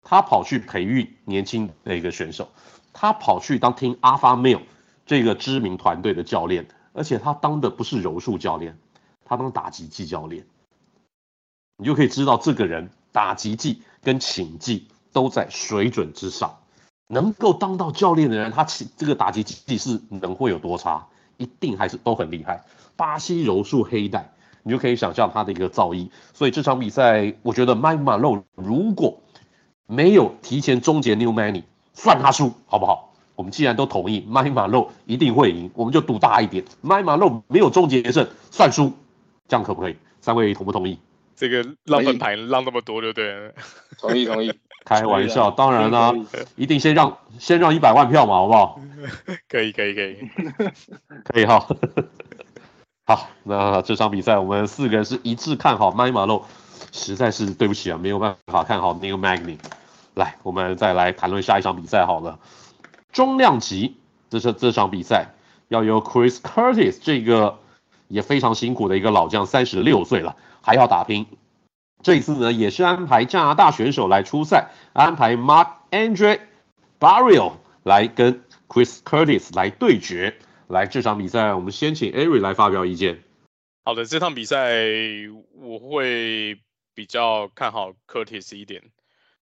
[0.00, 2.50] 他跑去培育年轻的一个选手。
[2.92, 4.62] 他跑去当 Team Alpha Male
[5.06, 8.78] 这个知名团队的教练，而且他当的不是柔术教练，
[9.24, 10.46] 他当打击技教练。
[11.78, 16.60] 你就可以知道这个人打击技跟擒技都在水准之上。
[17.08, 18.62] 能够当到教练的人，他
[18.96, 21.08] 这个打击技是能会有多差？
[21.38, 22.62] 一定还是都很厉害。
[22.94, 24.32] 巴西柔术黑带，
[24.64, 26.08] 你就可以想象他的一个造诣。
[26.32, 29.20] 所以这场比赛，我觉得 Mike Malone 如果
[29.86, 33.12] 没有提前终结 Neil Magny 算他输好不好？
[33.36, 36.64] 我们既然都同意，Mike Malone 一定会赢，我们就赌大一点。
[36.82, 38.92] Mike Malone 没有终结胜，算输，
[39.48, 39.96] 这样可不可以？
[40.20, 40.98] 三位同不同意？
[41.36, 43.52] 这个浪分牌浪那么多，对不对？
[43.98, 44.52] 同意同意。
[44.84, 46.14] 开玩笑，当然啦、啊，
[46.56, 48.80] 一定先让先让一百万票嘛，好不好？
[49.48, 50.16] 可以可以可以
[51.24, 51.66] 可以哈。
[53.06, 56.44] 好，那这场比赛我们四个人是一致看好 My Malo，
[56.90, 59.58] 实在是对不起啊，没有办法看好 New Magny。
[60.14, 62.38] 来，我们再来谈论下一场比赛好了。
[63.12, 63.98] 中量级，
[64.30, 65.34] 这是这场比赛
[65.68, 67.58] 要由 Chris Curtis 这个
[68.08, 71.26] 也非常辛苦的一个老将，三十六岁了还要打拼。
[72.02, 76.40] 这一次呢，也是安排加拿大选手来出赛，安排 Marc-Andre
[76.98, 80.38] Barrio 来跟 Chris Curtis 来对决。
[80.68, 83.22] 来这场比赛，我们先请 Ari 来发表意见。
[83.84, 84.72] 好的，这场比赛
[85.52, 86.58] 我会
[86.94, 88.82] 比较看好 Curtis 一点。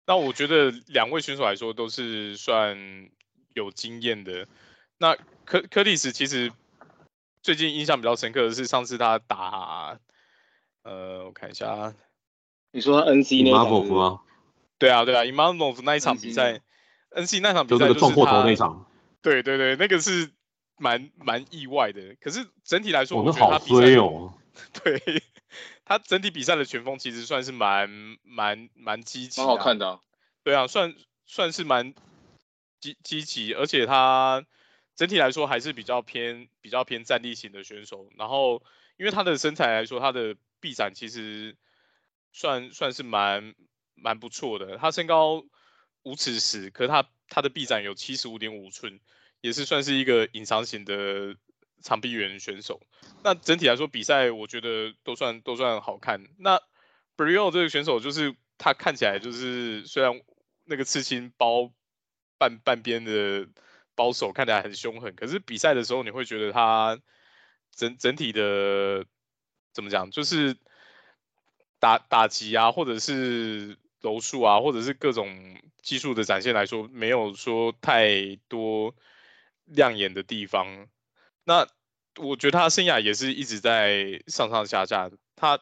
[0.08, 2.76] 那我觉得两位选手来说都是算
[3.54, 4.48] 有经验的。
[4.98, 6.52] 那柯柯蒂斯其实
[7.44, 10.00] 最近印象比较深刻的是上次他打，
[10.84, 11.94] 呃，我看一下，
[12.72, 14.22] 你说 NC 那场吗？
[14.80, 16.62] 对啊，对啊，Imavov 那一场比赛
[17.12, 18.88] ，NC 那场比赛就是撞破头那场。
[19.22, 20.32] 对对对，那个是。
[20.82, 24.34] 蛮蛮意外的，可是整体来说，我觉得他比赛，哦、
[24.84, 25.24] 对
[25.86, 30.00] 他整体比赛的拳风其实算是蛮蛮蛮积极，蛮好看的，啊。
[30.44, 30.96] 对啊，算
[31.28, 31.94] 算是蛮
[32.80, 34.44] 积积极，而且他
[34.96, 38.10] 整体来说还是比较偏比较偏站立型的选手。
[38.18, 38.64] 然后，
[38.98, 41.56] 因为他的身材来说，他的臂展其实
[42.32, 43.54] 算算是蛮
[43.94, 44.78] 蛮不错的。
[44.78, 45.44] 他身高
[46.02, 49.00] 五尺十，可是他他的臂展有七十五点五寸。
[49.42, 51.36] 也是算是一个隐藏型的
[51.82, 52.80] 长臂猿选手。
[53.24, 56.24] 那整体来说，比赛我觉得都算都算好看。
[56.38, 56.62] 那
[57.18, 60.22] Barriault 这个选手，就是他看起来就是虽然
[60.66, 61.72] 那个刺青包
[62.38, 63.48] 半半边的
[63.96, 67.00] 包手看起来很凶狠，可是比赛的时候你会觉得他
[67.72, 69.06] 整整体的
[69.74, 70.56] 怎么讲，就是
[71.80, 78.96] 打打击啊，或者是柔术啊，或者是各种技术的展现来说，没有说太多。
[79.74, 80.88] 亮眼的地方，
[81.44, 81.68] 那
[82.18, 85.10] 我觉得他生涯也是一直在上上下下。
[85.36, 85.60] 他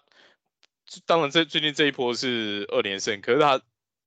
[1.05, 3.61] 当然这最近这一波是二连胜，可是他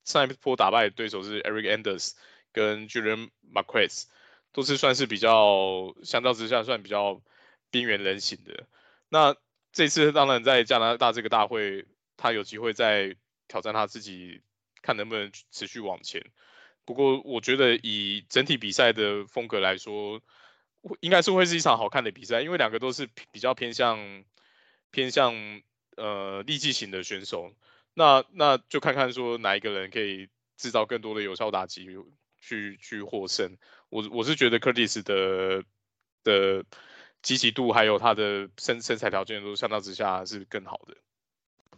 [0.05, 2.13] 上一波打败的对手是 Eric Anders
[2.53, 4.05] 跟 Julian Marquez，
[4.53, 7.23] 都是算是比较相较之下算比较
[7.71, 8.67] 边缘人型的。
[9.09, 9.37] 那
[9.73, 11.87] 这次当然在加拿大这个大会，
[12.17, 13.15] 他有机会再
[13.47, 14.43] 挑战他自己，
[14.83, 16.25] 看能不能持续往前。
[16.85, 20.21] 不过我觉得以整体比赛的风格来说，
[21.01, 24.25] 应该是会是一场好看的比赛，因为两个都是比较偏向
[24.91, 25.35] 偏向
[25.97, 27.53] 呃力气型的选手，
[27.95, 31.87] 那那就看看说哪一个人可以制造更多的有效打击
[32.41, 33.57] 去去获胜。
[33.89, 35.65] 我我是觉得 Curtis 的
[36.25, 36.65] 的
[37.23, 40.97] 积极度还有他的身身材条件都相当之下是更好的。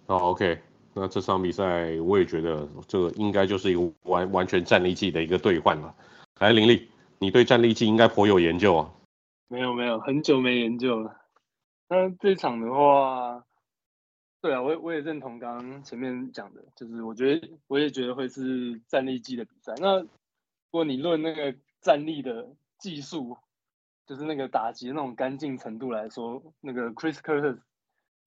[0.07, 0.62] 哦，OK。
[0.95, 5.95] 那这场比赛我也觉得这个应该就是一个完完全战力技的一个兑换了。
[6.39, 8.91] 来，林立，你对战力技应该颇有研究啊？
[9.49, 11.21] 没有没有，很久没研究了。
[11.89, 13.45] 那这场的话，
[14.41, 19.75] 对啊，我我也认同刚刚前面讲的，就是我觉得我也觉得会是战力技的比赛。
[19.79, 20.09] 那如
[20.71, 23.37] 果你论那个战力的技术，
[24.07, 27.59] 就是那个打击那种干净程度来说，那个 Chris Curtis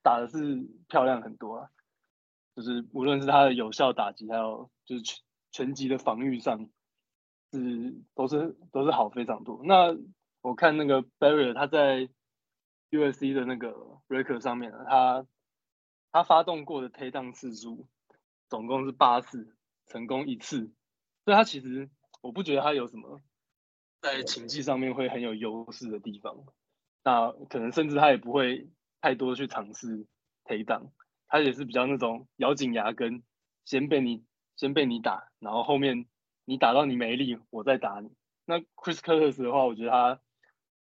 [0.02, 1.70] 打的是漂亮很多啊。
[2.58, 6.68] 就是无论是他的有效打击，还有就是拳拳击的防御上，
[7.52, 9.60] 是都是都是好非常多。
[9.62, 9.96] 那
[10.40, 12.08] 我看那个 Barriault 他在
[12.90, 15.24] USC 的那个 record 上面，他
[16.10, 17.86] 他发动过的 takedown 次数
[18.48, 20.72] 总共是八次，成功一次。
[21.24, 21.88] 所以他其实
[22.20, 23.20] 我不觉得他有什么
[24.00, 26.44] 在情技上面会很有优势的地方。
[27.04, 28.68] 那可能甚至他也不会
[29.00, 30.08] 太多去尝试
[30.44, 30.90] takedown。
[31.28, 33.22] 他也是比较那种咬紧牙根，
[33.64, 34.24] 先被你
[34.56, 36.06] 先被你打，然后后面
[36.44, 38.10] 你打到你没力，我再打你。
[38.46, 40.20] 那 Chris Curtis 的话，我觉得他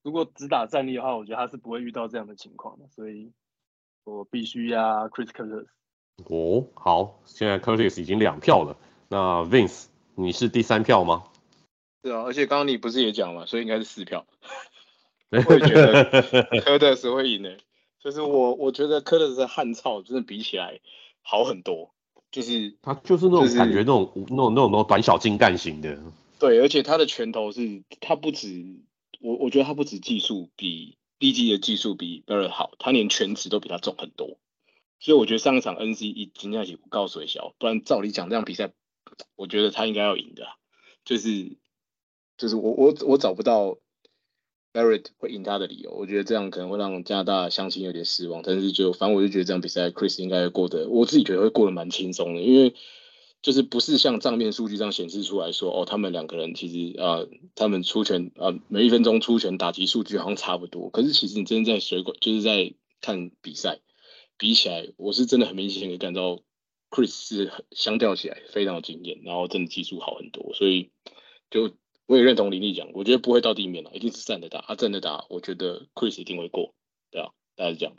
[0.03, 3.33] 如果只打战力的话，我觉得他是不会遇到这样的情况的，所以
[4.05, 5.67] 我必须压 Chris Curtis。
[6.27, 8.77] 哦，好，现在 Curtis 已经两票了，
[9.09, 11.25] 那 Vince 你是第三票吗？
[12.05, 14.27] 是啊，而且刚刚你不是也讲了，所以应该是四票。
[15.31, 16.05] 我也觉得
[16.61, 17.57] Curtis 会赢的。
[18.03, 20.81] 就是我，我觉得科特斯的汉草真的比起来
[21.23, 21.95] 好很多，
[22.33, 25.97] 就是他就是那种感觉，那种那种那种那种短小精干型的。
[26.41, 28.81] 对，而且他的拳头是，他不止
[29.21, 34.39] 我，我觉得他不止技术比力技的技术比 Barriault 好，他连拳质都比他重很多。
[34.99, 38.73] 所以我觉得上一场 NC 一金下去不告水小，不然照理讲这样比赛，
[39.37, 40.49] 我觉得他应该要赢的。
[41.05, 41.57] 就是
[42.37, 43.79] 就是我我我找不到。
[44.73, 48.43] Barriault 会赢他的理由，我觉得这样可能会让加拿大相亲有点失望。
[48.43, 52.75] 但是就反正我就觉得这场比赛，Chris 应该会过得，我自己觉得会过得蛮轻松的，因为
[53.43, 60.89] 就是不是像账面数据上显示出来说，哦，他们两个人其实啊、他们出拳啊、每一分钟出拳打击数据好像差不多。
[60.89, 63.81] 可是其实你真的在水管，就是在看比赛，
[64.39, 66.41] 比起来，我是真的很明显可以感到
[66.89, 70.91] Chris 是相较起来非常有经验，然后真的技术好很多，所以
[71.51, 71.75] 就。
[72.07, 74.63] 我也认同林立讲，我觉得不会到地面了，一定是站着打。
[74.67, 76.73] 他站着打，我觉得 Chris 一定会过。
[77.11, 77.95] 对啊，大概是这样。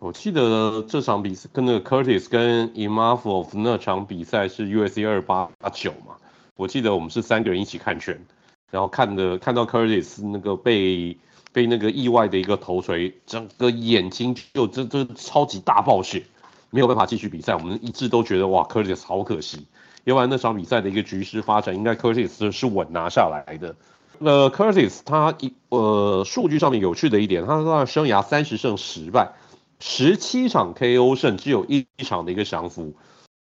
[0.00, 5.04] 我记得这场比赛跟那个 Curtis 跟 Imavov 那场比赛是 U.S.C.
[5.04, 6.16] 二八九嘛？
[6.54, 8.24] 我记得我们是三个人一起看拳，
[8.70, 11.18] 然后看的看到 Curtis 那个被
[11.52, 16.24] 被那个意外的一个头锤，整个眼睛就这这超级大暴血，
[16.70, 17.56] 没有办法继续比赛。
[17.56, 19.66] 我们一致都觉得哇，Curtis 好可惜。
[20.04, 23.76] 要不然那场比赛的一个局势发展，应该 Curtis 是稳拿下来的。
[24.18, 29.32] 那，Curtis 他一呃数据上面有趣的一点，他他生涯三十胜十败。
[29.80, 32.96] 十七场 KO 胜，只有一场的一个降服，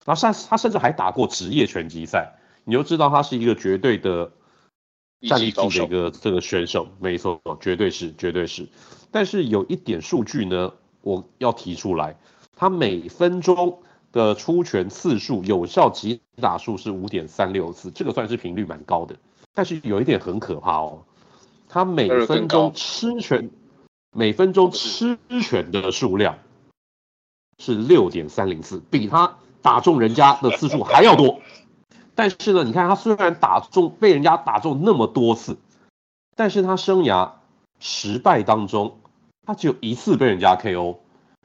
[0.04, 2.36] 然后他他甚至还打过职业拳击赛，
[2.66, 4.30] 你就知道他是一个绝对的
[5.30, 8.68] 战力级的一个这个选手，没错，绝对是，绝对是。
[9.12, 12.18] 但是有一点数据呢，我要提出来，
[12.54, 13.80] 他每分钟
[14.16, 19.18] 的出拳次数，有效击打数是五点三六次，这个算是频率蛮高的。
[19.54, 21.04] 但是有一点很可怕哦，
[21.68, 23.52] 他每分钟吃拳。
[24.18, 26.40] 每分钟吃拳的数量
[27.60, 31.42] 是六点三零次，比他打中人家的次数还要多。
[32.16, 35.58] 但是呢，你看他虽然打中被人家打中那么多次，
[36.34, 37.30] 但是他生涯
[37.82, 38.98] 十败当中，
[39.46, 40.96] 他只有一次被人家 KO。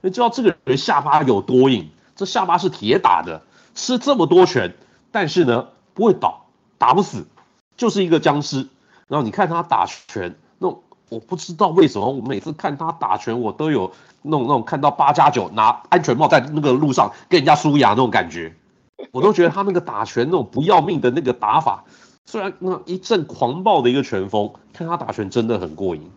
[0.00, 1.90] 你知道这个人下巴有多硬？
[2.20, 3.42] 这下巴是铁打的，
[3.74, 4.74] 吃这么多拳，
[5.10, 6.44] 但是呢不会倒，
[6.78, 7.26] 打不死，
[7.76, 8.68] 就是一个僵尸。
[9.08, 10.78] 然后你看他打拳那。
[11.10, 13.90] 我不知道为什么，我每次看他打拳，我都有
[14.22, 18.54] 那种那种看到八加九拿安全帽在那个路上跟人家输压那种感觉，
[19.10, 21.82] 我都觉得他那个打拳那种不要命的那个打法，
[22.26, 26.08] 虽然那一阵狂暴的一个拳风，看他打拳真的很过瘾。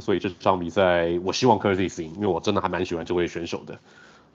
[0.00, 3.78] 所以这场比赛，我希望 Curtis 赢，因为我真的还蛮喜欢这位选手的。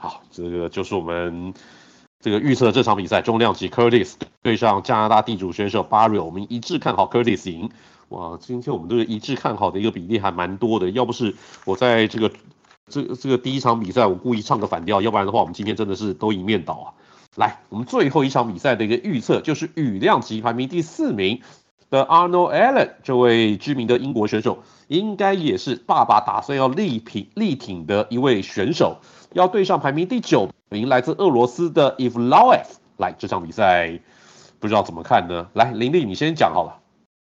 [0.04, 1.54] 好，这个就是我们
[2.20, 7.70] 这个预测这场比赛，重量级 Curtis 对上加拿大地主选手 Barry，我们一致看好 Curtis 赢。
[8.10, 12.30] 哇，今天我们都是一致看好的一个比例还蛮多的，要不是我在这个
[12.90, 16.88] 这这个第一场比赛我故意唱个反调，要不然的话我们今天真的是都一面倒啊。
[17.38, 21.40] 来，我们最后一场比赛的一个预测就是羽量级排名第四名
[21.90, 28.98] 的 Arnold Allen 这位知名的英国选手，应该也是爸爸打算要力挺力挺的一位选手，
[29.34, 32.78] 要对上排名第九名来自俄罗斯的 Evloev。
[32.98, 34.00] 来，这场比赛
[34.60, 35.50] 不知道怎么看呢？
[35.54, 36.80] 来，林立你先讲好了。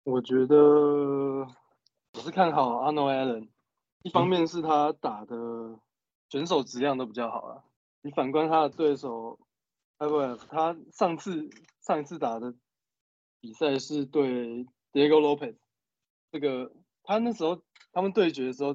[0.05, 3.49] 我觉得我是看好 Arno Allen，
[4.03, 5.37] 一方面是他打的
[6.31, 7.65] 选手质量都比较好啊。
[8.03, 9.39] 你反观他的对手
[9.99, 12.55] Evloev，他上次上一次打的
[13.41, 15.57] 比赛是对 Diego Lopez，
[16.31, 16.71] 这个
[17.03, 17.61] 他那时候
[17.93, 18.75] 他们对决的时候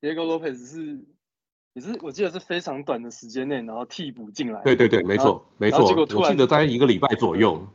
[0.00, 1.04] ，Diego Lopez 是
[1.74, 4.62] 也是我记得是非常短的时间内，然后替补进来。
[4.62, 5.86] 对对对，没错没错。
[5.86, 7.66] 结果突然我记得在一个礼拜左右。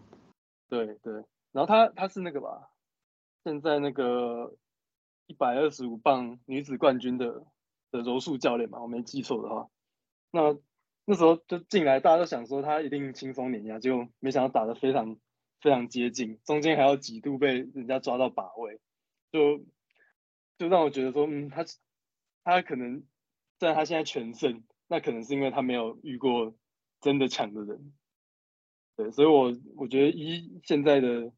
[0.69, 1.13] 对对，
[1.51, 2.69] 然后他他是那个吧。
[3.45, 4.55] 现在那个
[5.27, 7.45] 一百二十五磅女子冠军的
[7.91, 9.67] 的柔术教练嘛，我没记错的话，
[10.31, 10.57] 那
[11.05, 15.17] 那时候就进来，大家都想说他一定轻松碾压，结果没想到打得非常
[15.59, 18.79] 非常接近，中间还有几度被人家抓到把位，
[19.31, 19.65] 就
[20.57, 21.65] 就让我觉得说，嗯，他
[22.45, 23.03] 他可能
[23.59, 26.53] 虽然他现在全胜，那可能是因为他没有遇过
[27.01, 27.93] 真的强的人，
[28.95, 31.31] 对，所以我我觉得以现在的。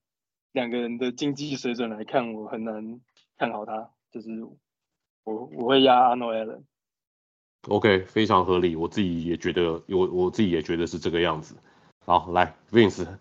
[0.55, 3.01] 两个人的经济水准来看，我很难
[3.37, 3.91] 看好他。
[4.09, 4.29] 就是
[5.25, 6.63] 我我会压 Arnold Allen。
[7.67, 11.57] OK，非常合理，我自己也觉得，我我自己也觉得是这个样子。
[12.05, 13.19] 好，来 Vince，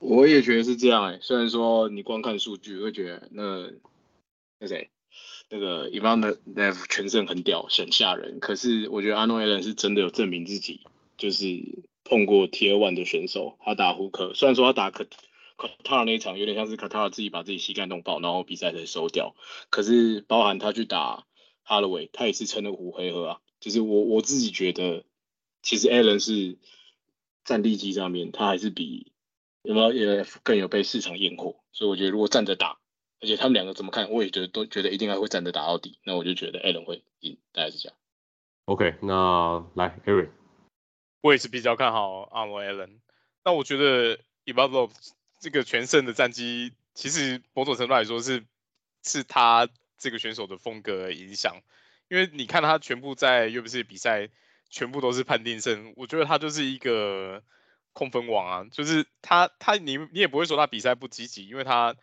[0.00, 1.20] 我也觉得是这样哎、欸。
[1.20, 3.70] 虽然说你光看数据会觉得那
[4.58, 4.90] 那谁
[5.48, 8.40] 那个 Evloev 全胜很屌，很吓人。
[8.40, 10.80] 可是我觉得 Arnold Allen 是真的有证明自己，
[11.16, 15.06] 就是碰过 Tier One 的选手，他打胡克，虽然说他打可。
[15.58, 19.34] 卡塔尔那一场有点像是卡塔尔自己把自己膝盖弄爆，然后比赛才收掉。
[19.70, 21.24] 可是包含他去打
[21.62, 23.38] 哈罗威，他也是撑了五回合啊。
[23.58, 25.04] 就是我我自己觉得，
[25.62, 26.58] 其实 Allen 是
[27.42, 29.12] 战力机上面，他还是比
[29.62, 31.56] 有没有更有被市场验货。
[31.72, 32.76] 所以我觉得如果站着打，
[33.20, 35.98] 而且他们两个怎么看，我也觉得都觉得一定还会站着打到底。
[36.04, 37.96] 那我就觉得 Allen 会赢，大概是这样。
[38.66, 40.30] OK，那来 Eric，
[41.22, 42.98] 我也是比较看好阿罗 Allen。
[43.44, 44.90] 那我觉得 Evloev
[45.40, 48.44] 这个全胜的战绩，其实某种程度来说是
[49.02, 51.62] 是他这个选手的风格影响，
[52.08, 54.28] 因为你看他全部在 UFC 比赛，
[54.68, 57.42] 全部都是判定胜，我觉得他就是一个
[57.92, 61.94] 控分王啊，就是他他你你也不会说他比赛不积极，因为他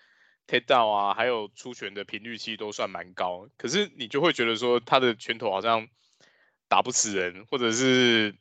[0.48, 5.88] takedown 啊，还有出拳的频率其实都算蛮高，可是你就会觉得说他的拳头好像
[6.68, 8.36] 打不死人，或者是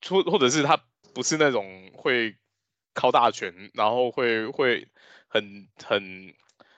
[0.00, 2.36] 出或者是他不是那种会。
[2.96, 4.86] 靠大拳，然后会会
[5.26, 6.32] 很很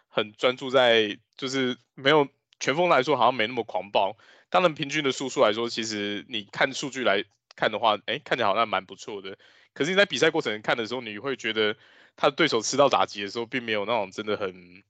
[0.09, 2.27] 很专注在，就是没有
[2.59, 4.17] 拳风来说好像没那么狂暴。
[4.49, 7.23] 当然，平均的输出来说，其实你看数据来
[7.55, 9.37] 看的话，哎，看起来好像蛮不错的。
[9.75, 11.77] 可是你在比赛过程看的时候，你会觉得
[12.17, 14.83] 他的对手吃到打击的时候，并没有那种真的很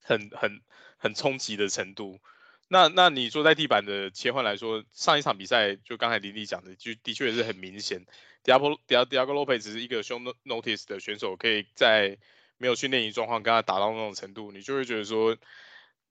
[0.00, 0.60] 很很
[0.98, 2.20] 很冲击的程度。
[2.68, 8.04] 那那你说在地板的切换来说，上一场比赛就刚才林立讲的，就的确是很明显。
[8.44, 12.18] Diablo Diego Lopez 只是一个 short notice 的选手，可以在
[12.58, 15.36] 没有训练营状况跟他打到那种程度，你就会觉得说，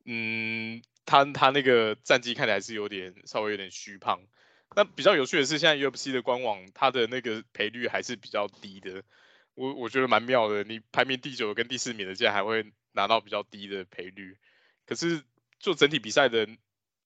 [0.05, 4.19] 嗯，他他那个战绩看起来是有点稍微有点虚胖。
[4.75, 9.03] 那比较有趣的是，现在 UFC 的官网它的那个赔率还是比较低的，
[9.57, 10.63] 我我觉得蛮妙的。
[10.63, 14.37] 你排名第九跟第四名的，竟然还会拿到比较低的赔率，
[14.85, 15.21] 可是。
[15.59, 16.47] 就整体比赛的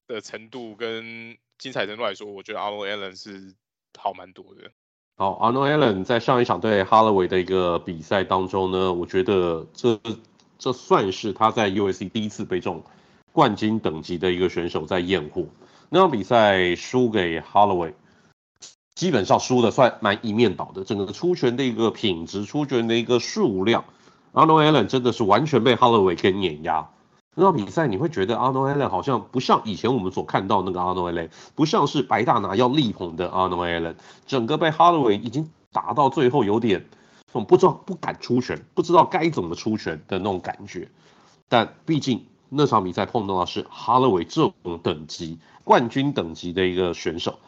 [0.08, 3.56] 的程度跟精彩程度来说，我觉得 Arnold Allen 是
[3.97, 4.70] 好蛮多的。
[5.16, 9.97] 好，Arnold Allen 在上一场对 Holloway 的一个比赛当中呢，我觉得这
[10.60, 12.84] 这算是他在 UFC 第一次被这种
[13.32, 15.47] 冠军等级的一个选手在验货。
[15.88, 17.93] 那场比赛输给 Holloway，
[19.02, 23.84] 基本上输的算蛮一面倒的，整个出拳的一个品质、出拳的一个数量
[24.32, 26.88] ，Arnold Allen 真的是完全被 Holloway 给碾压。
[27.34, 33.95] 那场比赛你会觉得 Arnold Allen 好像不像以前我们所看到那个 Arnold Allen，不像是白大拿要力捧的 Arnold Allen，
[34.28, 36.86] 整个被 Holloway 已经打到最后有点，
[37.47, 40.88] 不知道不敢出拳，不知道该怎么出拳的那种感觉。
[41.49, 47.39] 但毕竟那场比赛碰到的是 Holloway 这种等级冠军等级的一个选手，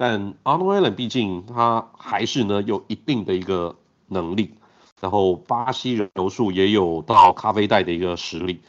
[0.00, 3.76] 但 Arnold Allen 毕竟他还是呢有一定的一个
[4.06, 4.54] 能力，
[4.98, 8.62] 然后巴西人柔术也有到咖啡带的一个实力。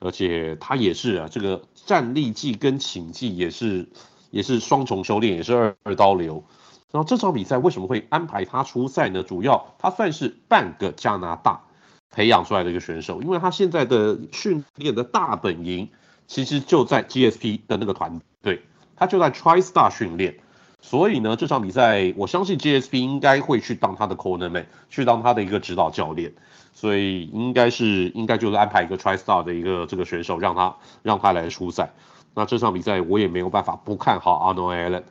[0.00, 3.88] 而且他也是啊，这个站立技跟擒技也是
[4.30, 6.44] 也是双重修炼，也是二二刀流。
[6.92, 9.22] 然后这场比赛为什么会安排他出赛呢？
[9.22, 11.62] 主要他算是半个加拿大
[12.10, 15.88] 培养出来的一个选手，因为他现在的训练的大本营
[16.26, 18.60] 其实就在 GSP 的那个团队，
[18.94, 20.36] 他就在 TriStar 训练。
[20.86, 26.32] 所以呢，这场比赛我相信 GSP 应该会去当他的 cornerman，去当他的一个指导教练。
[26.72, 31.90] 所以应该是应该就是安排一个 TriStar 的一个这个选手，让他让他来出赛。
[32.34, 35.02] 那这场比赛我也没有办法不看好 Arnold Allen。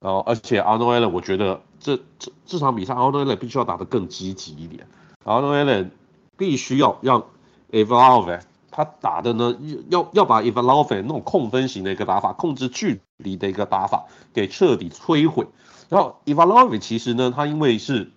[0.00, 4.88] 呃，而且 Arnold Allen 我觉得这这这场比赛 Arnold Allen 必须要打得更积极一点。
[5.24, 5.90] Arnold Allen
[6.36, 7.26] 必须要让
[7.70, 8.40] Evolve
[8.72, 9.56] 他打的呢，
[9.90, 15.46] 要要把 Evloev 那种控分型的一个打法，控制距离的一个打法给彻底摧毁。
[15.90, 18.10] 然后 Evloev 其实呢，他因为是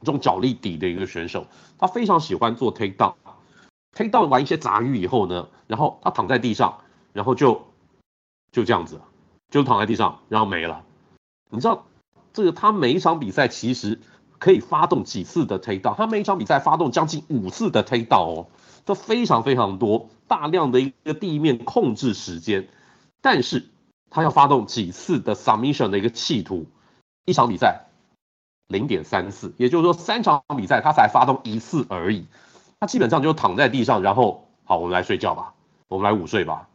[0.00, 1.46] 这种脚力底的一个选手，
[1.78, 6.78] 他非常喜欢做 take down，take down 完一些杂鱼以后呢，然后他躺在地上，
[7.12, 7.62] 然后就
[8.50, 9.00] 就这样子，
[9.50, 10.82] 就躺在地上，然后没了。
[11.48, 11.86] 你知道
[12.32, 14.00] 这个他每一场比赛其实
[14.38, 18.46] 可以发动几次的 take down，他每一场比赛发动将近五次的 take down 哦，
[18.86, 22.68] 这非常非常多，大量的一个地面控制时间，
[23.20, 23.68] 但是
[24.08, 26.64] 他要发动几次的 submission 的一个企图，
[27.26, 27.82] 一场比赛。
[28.68, 32.26] 零点三次，也就是说三场比赛他才发动一次而已，
[32.80, 35.54] 他基本上就躺在地上，然后好，我们来睡觉吧，
[35.86, 36.68] 我们来午睡吧。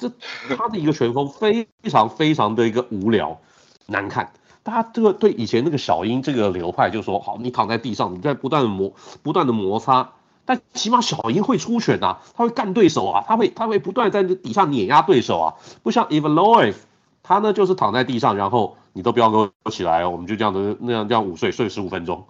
[0.00, 0.10] 这
[0.56, 3.38] 他的一个拳风非常非常的一个无聊
[3.86, 4.32] 难看，
[4.64, 10.10] 大家这个对以前那个小鹰这个流派就说好，你躺在地上，你在不断的磨不断的摩擦，
[10.46, 16.74] 但起码小鹰会出拳啊，他会干对手啊，他会他会不断在底下碾压对手啊，不像 Evloev
[17.22, 18.78] 他呢就是躺在地上，然后。
[18.96, 22.24] 你都不要给我起来哦，我们就这样子那样这样午睡睡十五分钟。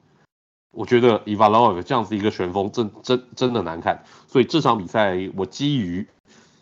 [0.72, 6.08] 我觉得 Evloev 这样子一个旋风真真真的难看，所以这场比赛我基于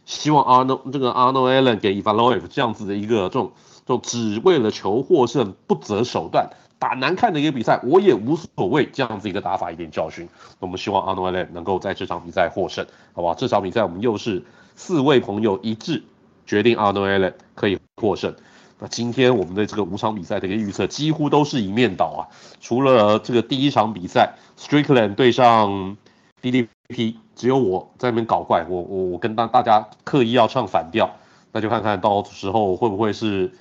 [0.05, 3.53] 希望 Arno 这个 Arno Allen 给 Evloev 这样子的一个这种
[3.87, 6.51] 这种只为了求获胜不择手段
[6.85, 10.29] 打难看的一个比赛，我也无所谓这样子一个打法一点教训。
[10.59, 13.35] 我们希望 Arnold Allen 能够在这场比赛获胜，好吧？
[13.35, 14.45] 这场比赛我们又是
[14.77, 16.03] 四位朋友一致
[16.45, 18.37] 决定 Arnold Allen 可以获胜。
[18.79, 22.29] 那今天我们的这个五场比赛的一个预测几乎都是一面倒啊，
[22.61, 25.97] 除了这个第一场比赛 Strickland 对上
[26.43, 31.17] DDP，只有我在那边搞怪，我我我跟大大家刻意要唱反调，
[31.51, 33.53] 那就看看到时候会不会是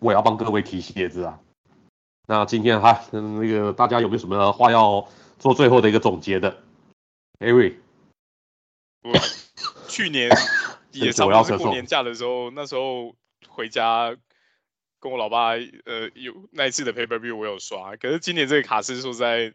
[0.00, 1.38] 我要帮各位提鞋子啊。
[2.28, 5.08] 那今天哈，那个大家有没有什么话要
[5.38, 6.62] 做最后的一个总结的
[7.40, 7.76] ？Avery，
[9.88, 10.30] 去年
[10.92, 13.16] 也差不多是过年假的时候，那时候
[13.48, 14.14] 回家。
[15.00, 15.50] 跟我老爸，
[15.84, 19.54] 呃，有那一次的 pay-per-view 我有刷，可是今年这个卡是说在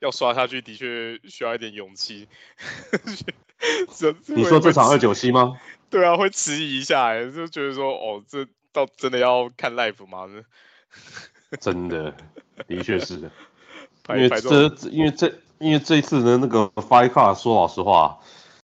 [0.00, 2.28] 要刷下去，的确需要一点勇气。
[4.28, 5.58] 你说这场二九七吗？
[5.88, 10.28] 对啊，会迟疑一下，就觉得说，哦，这到真的要看 life 吗？
[11.60, 12.14] 真的，
[12.66, 13.30] 的确是 的。
[14.08, 18.18] 因为这因为这因为这一次的那个 Five Card，说老实话，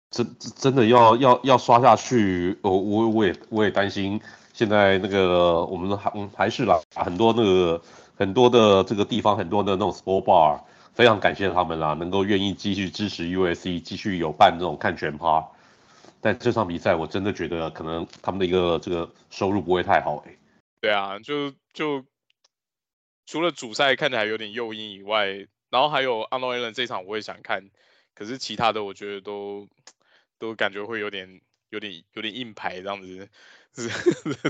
[0.09, 4.19] 真真的要要要刷下去，我我我也我也担心，
[4.53, 7.81] 现在那个我们还还是啦，很多那个
[8.17, 10.61] 很多的这个地方，很多的那种 Sport Bar，
[10.93, 15.45] 非常感谢他们啦，能够愿意继续支持 USC，继续有办这种看全趴。
[16.21, 20.37] 但这场比赛我真的觉得可能他们的一个这个收入不会太好诶、欸。
[20.81, 22.03] 对啊，就就
[23.29, 25.27] 除了主赛看起来有点诱因以外，
[25.69, 27.69] 然后还有 unollen 这场我也想看，
[28.15, 29.69] 可是其他的我觉得都
[30.39, 33.29] 都感觉会有点有点有点硬排这样子，
[33.75, 33.87] 是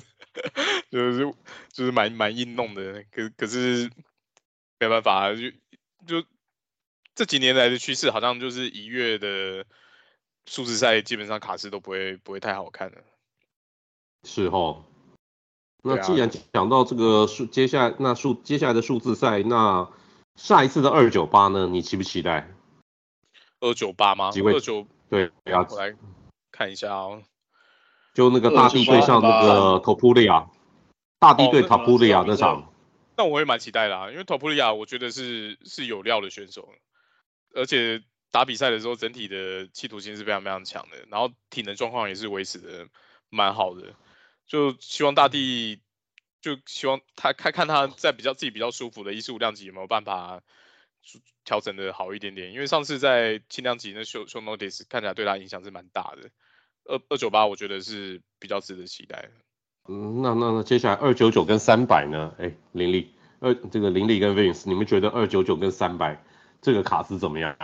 [0.90, 1.34] 就是
[1.74, 3.92] 就是蛮蛮硬弄的，可可是
[4.80, 5.52] 没办法，就
[6.08, 6.26] 就
[7.16, 9.66] 这几年来的趋势好像就是一月的。
[10.46, 13.04] 数字赛基本上卡斯都不会不会太好看的，
[14.24, 14.84] 是哦。
[15.82, 19.90] 那既然讲到这个数，接下来那数接下来的数字赛，那
[20.36, 21.68] 下一次的二九八呢？
[21.68, 22.54] 你期不期待？
[23.60, 24.32] 二九八吗？
[24.32, 24.54] 几位？
[24.54, 25.96] 二九对，我来
[26.52, 27.22] 看一下哦。
[28.14, 30.48] 就那个大地对上那个 Topuria，
[31.20, 32.72] 大地对 Topuria 那场。
[33.18, 36.70] 那我也蛮期待啦啊，因为 Topuria 我觉得是是有料的选手，
[37.56, 38.02] 而且。
[38.32, 42.88] 打比赛的时候，整体的企图心是非常非常强的，然后体能状况也是维持的
[43.32, 43.82] 蛮好的。
[44.50, 45.80] 就希望大地，
[46.42, 50.42] 就希望他看看他在比较自己比较舒服的一四五量级有没有办法
[51.46, 52.52] 调整的好一点点。
[52.52, 56.30] 因为上次在轻量级那 show show notice 看起来对他影响是蛮大的。
[56.86, 59.30] 二二九八我觉得是比较值得期待的。
[59.88, 62.34] 嗯，那那那接下来二九九跟三百呢？
[62.40, 66.24] 哎，林立，二这个林立跟 Vince，你们觉得二九九跟三百
[66.62, 67.56] 这个卡是怎么样？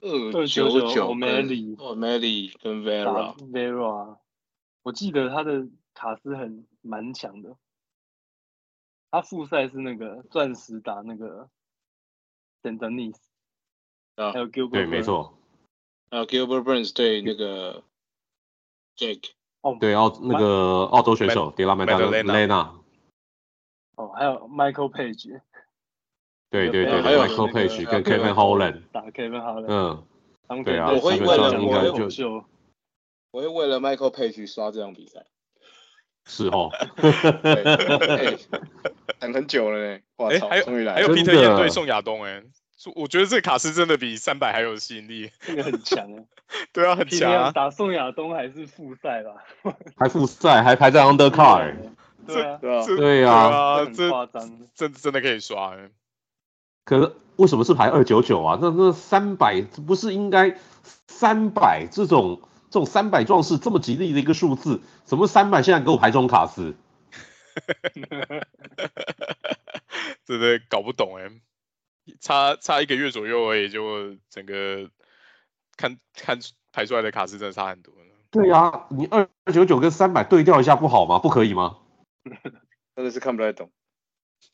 [0.00, 4.18] 二九九，O'Malley 跟 Vera Vera，
[4.84, 5.66] 我记得他的
[5.98, 7.56] 卡斯很蛮强的。
[9.10, 11.48] 他复赛是那个钻石打那个
[12.62, 13.16] Saint Denis，
[14.14, 15.36] 啊，还有 Gilbert，对，没错。
[16.10, 17.82] 还有 Gilbert Burns 对那个
[18.96, 19.32] Jake，
[19.62, 22.78] 哦，对，澳那个澳洲选手 Della Maddalena，
[23.96, 25.40] 哦，还有 Michael Page。
[26.50, 30.04] 对对对，还有 Michael Page 跟 Kevin Holland，打 Kevin Holland，
[30.46, 32.44] 嗯，对啊，我会为了应该就
[33.32, 35.26] 我会为了 Michael Page 刷这场比赛，
[36.28, 36.70] 是哦，
[39.18, 42.42] 等很久了呢， 哇操，终于来了，还有皮特燕对宋亚东，哎，
[42.94, 46.22] 我觉得这个卡斯真的比三百还有吸引力，这个很强啊，
[46.72, 49.32] 对啊，很强，打宋亚东还是复赛吧，
[49.96, 51.74] 还复赛，还排在 Undercard，
[52.26, 55.74] 对啊，对啊，这夸张，真真的可以刷，
[56.84, 58.58] 可是为什么是排二九九啊？
[58.60, 60.54] 那那三百不是应该
[61.06, 62.40] 三百这种
[62.70, 66.74] 这种三百壮士这么吉利的一个数字，什么三百现在给我排这种卡斯？
[70.24, 71.30] 真的搞不懂哎，
[72.20, 74.88] 差差一个月左右而已，就整个
[75.76, 76.38] 看看
[76.72, 77.94] 排出来的卡斯真的差很多。
[78.30, 81.18] 对啊，你二九九跟三百对调一下不好吗？
[81.18, 81.78] 不可以吗？
[82.94, 83.70] 真的是看不太懂。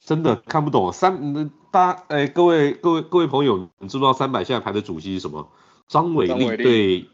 [0.01, 5.51] 真的看不懂三，大家哎，各位各位各位朋友，你知不知道三百现在排的主席是什么？
[5.89, 7.11] 张伟丽对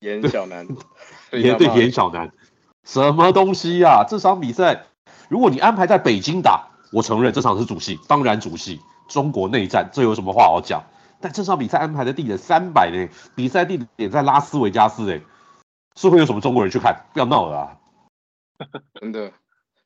[0.00, 0.66] 严小南，
[1.32, 2.32] 也对严小南，
[2.84, 4.06] 什么东西呀、啊？
[4.08, 4.86] 这场比赛，
[5.28, 10.84] 如果你安排在北京打，我承认这场是主戏，当然主戏，中国内战，这有什么话好讲？
[11.20, 13.08] 但这场比赛安排的地点三百呢？
[13.34, 15.20] 比赛地点在拉斯维加斯，哎，
[15.96, 17.06] 是会有什么中国人去看？
[17.12, 17.76] 不要闹了啊！
[19.00, 19.32] 真的。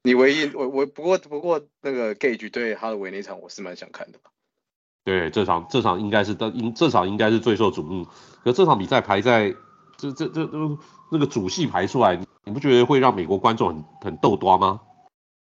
[0.04, 4.18] 你唯一我我不过不过那个 Gage 对哈德维那场我是蛮想看的。
[5.04, 8.06] 对，这场这场应该是的，应这场应该是最受瞩目。
[8.44, 9.54] 可这场比赛排在
[10.10, 10.76] 这这这都
[11.12, 14.80] 那个主戏排出来，你不觉得会让美国观众很很逗多吗？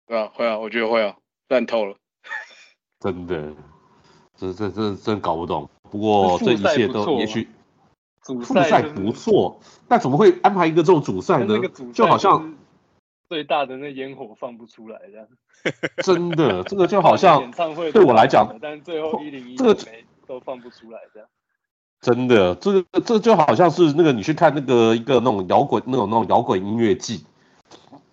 [0.07, 1.17] 对啊，会啊，我觉得会啊，
[1.49, 1.95] 烂透了。
[2.99, 3.55] 真的，
[4.35, 5.69] 这这这真搞不懂。
[5.91, 7.47] 不过这一切都也许
[8.23, 11.59] 主赛不错，但怎么会安排一个这种主赛呢？
[11.93, 12.55] 就好像。
[13.29, 15.29] 最大的那烟火放不出来，这样
[16.03, 19.77] 真的，这个就 好像演唱会对我来讲，但最后一零一这个
[20.27, 21.29] 都放不出来，这样
[22.01, 27.25] 真的，这个这就好像是那个你去看那个一个那种摇滚那种那种摇滚音乐季，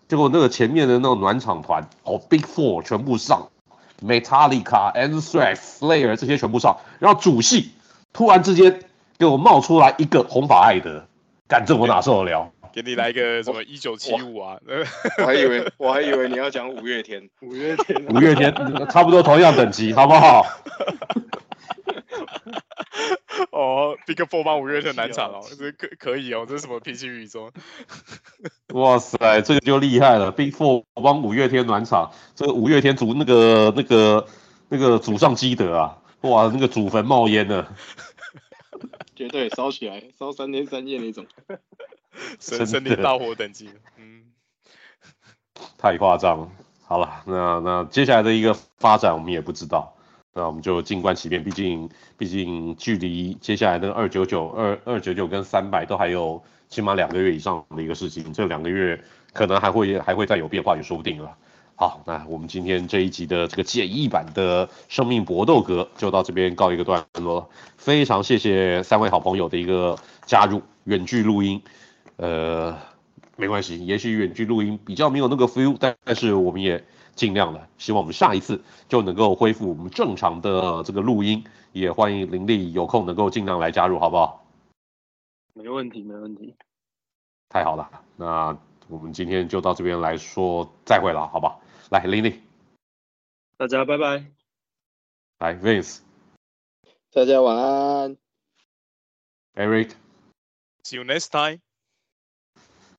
[0.08, 3.48] 结果那个前面的那种暖场团哦，Big Four 全部上
[4.04, 7.72] ，Metallica、Anthrax、Slayer 这些全部上，然后主戏
[8.12, 8.82] 突然之间
[9.20, 11.06] 给我冒出来一个红发艾德，
[11.48, 12.52] 敢这我哪受得了？
[12.74, 14.58] 给你来个什么一九七五啊？
[15.20, 18.54] 我还以为我还以为你要讲五月天，五月天，五月天
[18.90, 20.46] 差不多同样等级，好不好？
[23.52, 27.52] 哦，Big Four 帮五月天难场哦， 这可可以哦，这是什么平行宇宙？
[28.74, 34.28] 哇塞，这个就厉害了，Big Four 帮五月天暖场，这个五月天组那个那个
[34.70, 37.74] 那个祖上积德啊，哇，那个祖坟冒烟了，
[39.16, 41.26] 绝对烧起来，烧三天三夜那种，
[42.40, 44.26] 森森林大火等级，嗯，
[45.78, 46.52] 太夸张了。
[46.88, 49.95] 好了，那那接下来的一个发展我们也不知道，
[50.38, 51.42] 那我们就静观其变。
[51.42, 61.38] 毕竟毕竟距离接下来的二九九二二九九跟三百都还有起码两个月以上的一个事情，这两个月可能还会还会再有变化也说不定了。
[61.78, 67.50] 好，那我们今天这一集的这个简易版的生命搏斗格就到这边告一个段落。
[67.78, 71.62] 非常谢谢三位好朋友的一个加入，远距录音，
[72.18, 72.78] 呃，
[73.38, 76.82] 没关系，也许远距录音比较没有那个 feel，但但是我们也
[77.16, 84.46] 尽量了，希望我们下一次就能够恢复我们正常的这个录音，也欢迎林立有空能够尽量来加入，好不好？
[85.54, 86.56] 没问题，没问题。
[87.48, 88.58] 太好了，那
[88.90, 91.62] 我们今天就到这边来说再会了，好不好？
[91.90, 92.42] 来，林立，
[93.58, 94.26] 大家拜拜。
[95.40, 96.00] 来，Vince，
[97.12, 98.18] 大家晚安。
[99.56, 101.62] Eric，See you next time.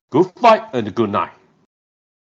[0.08, 1.35] Good fight and good night.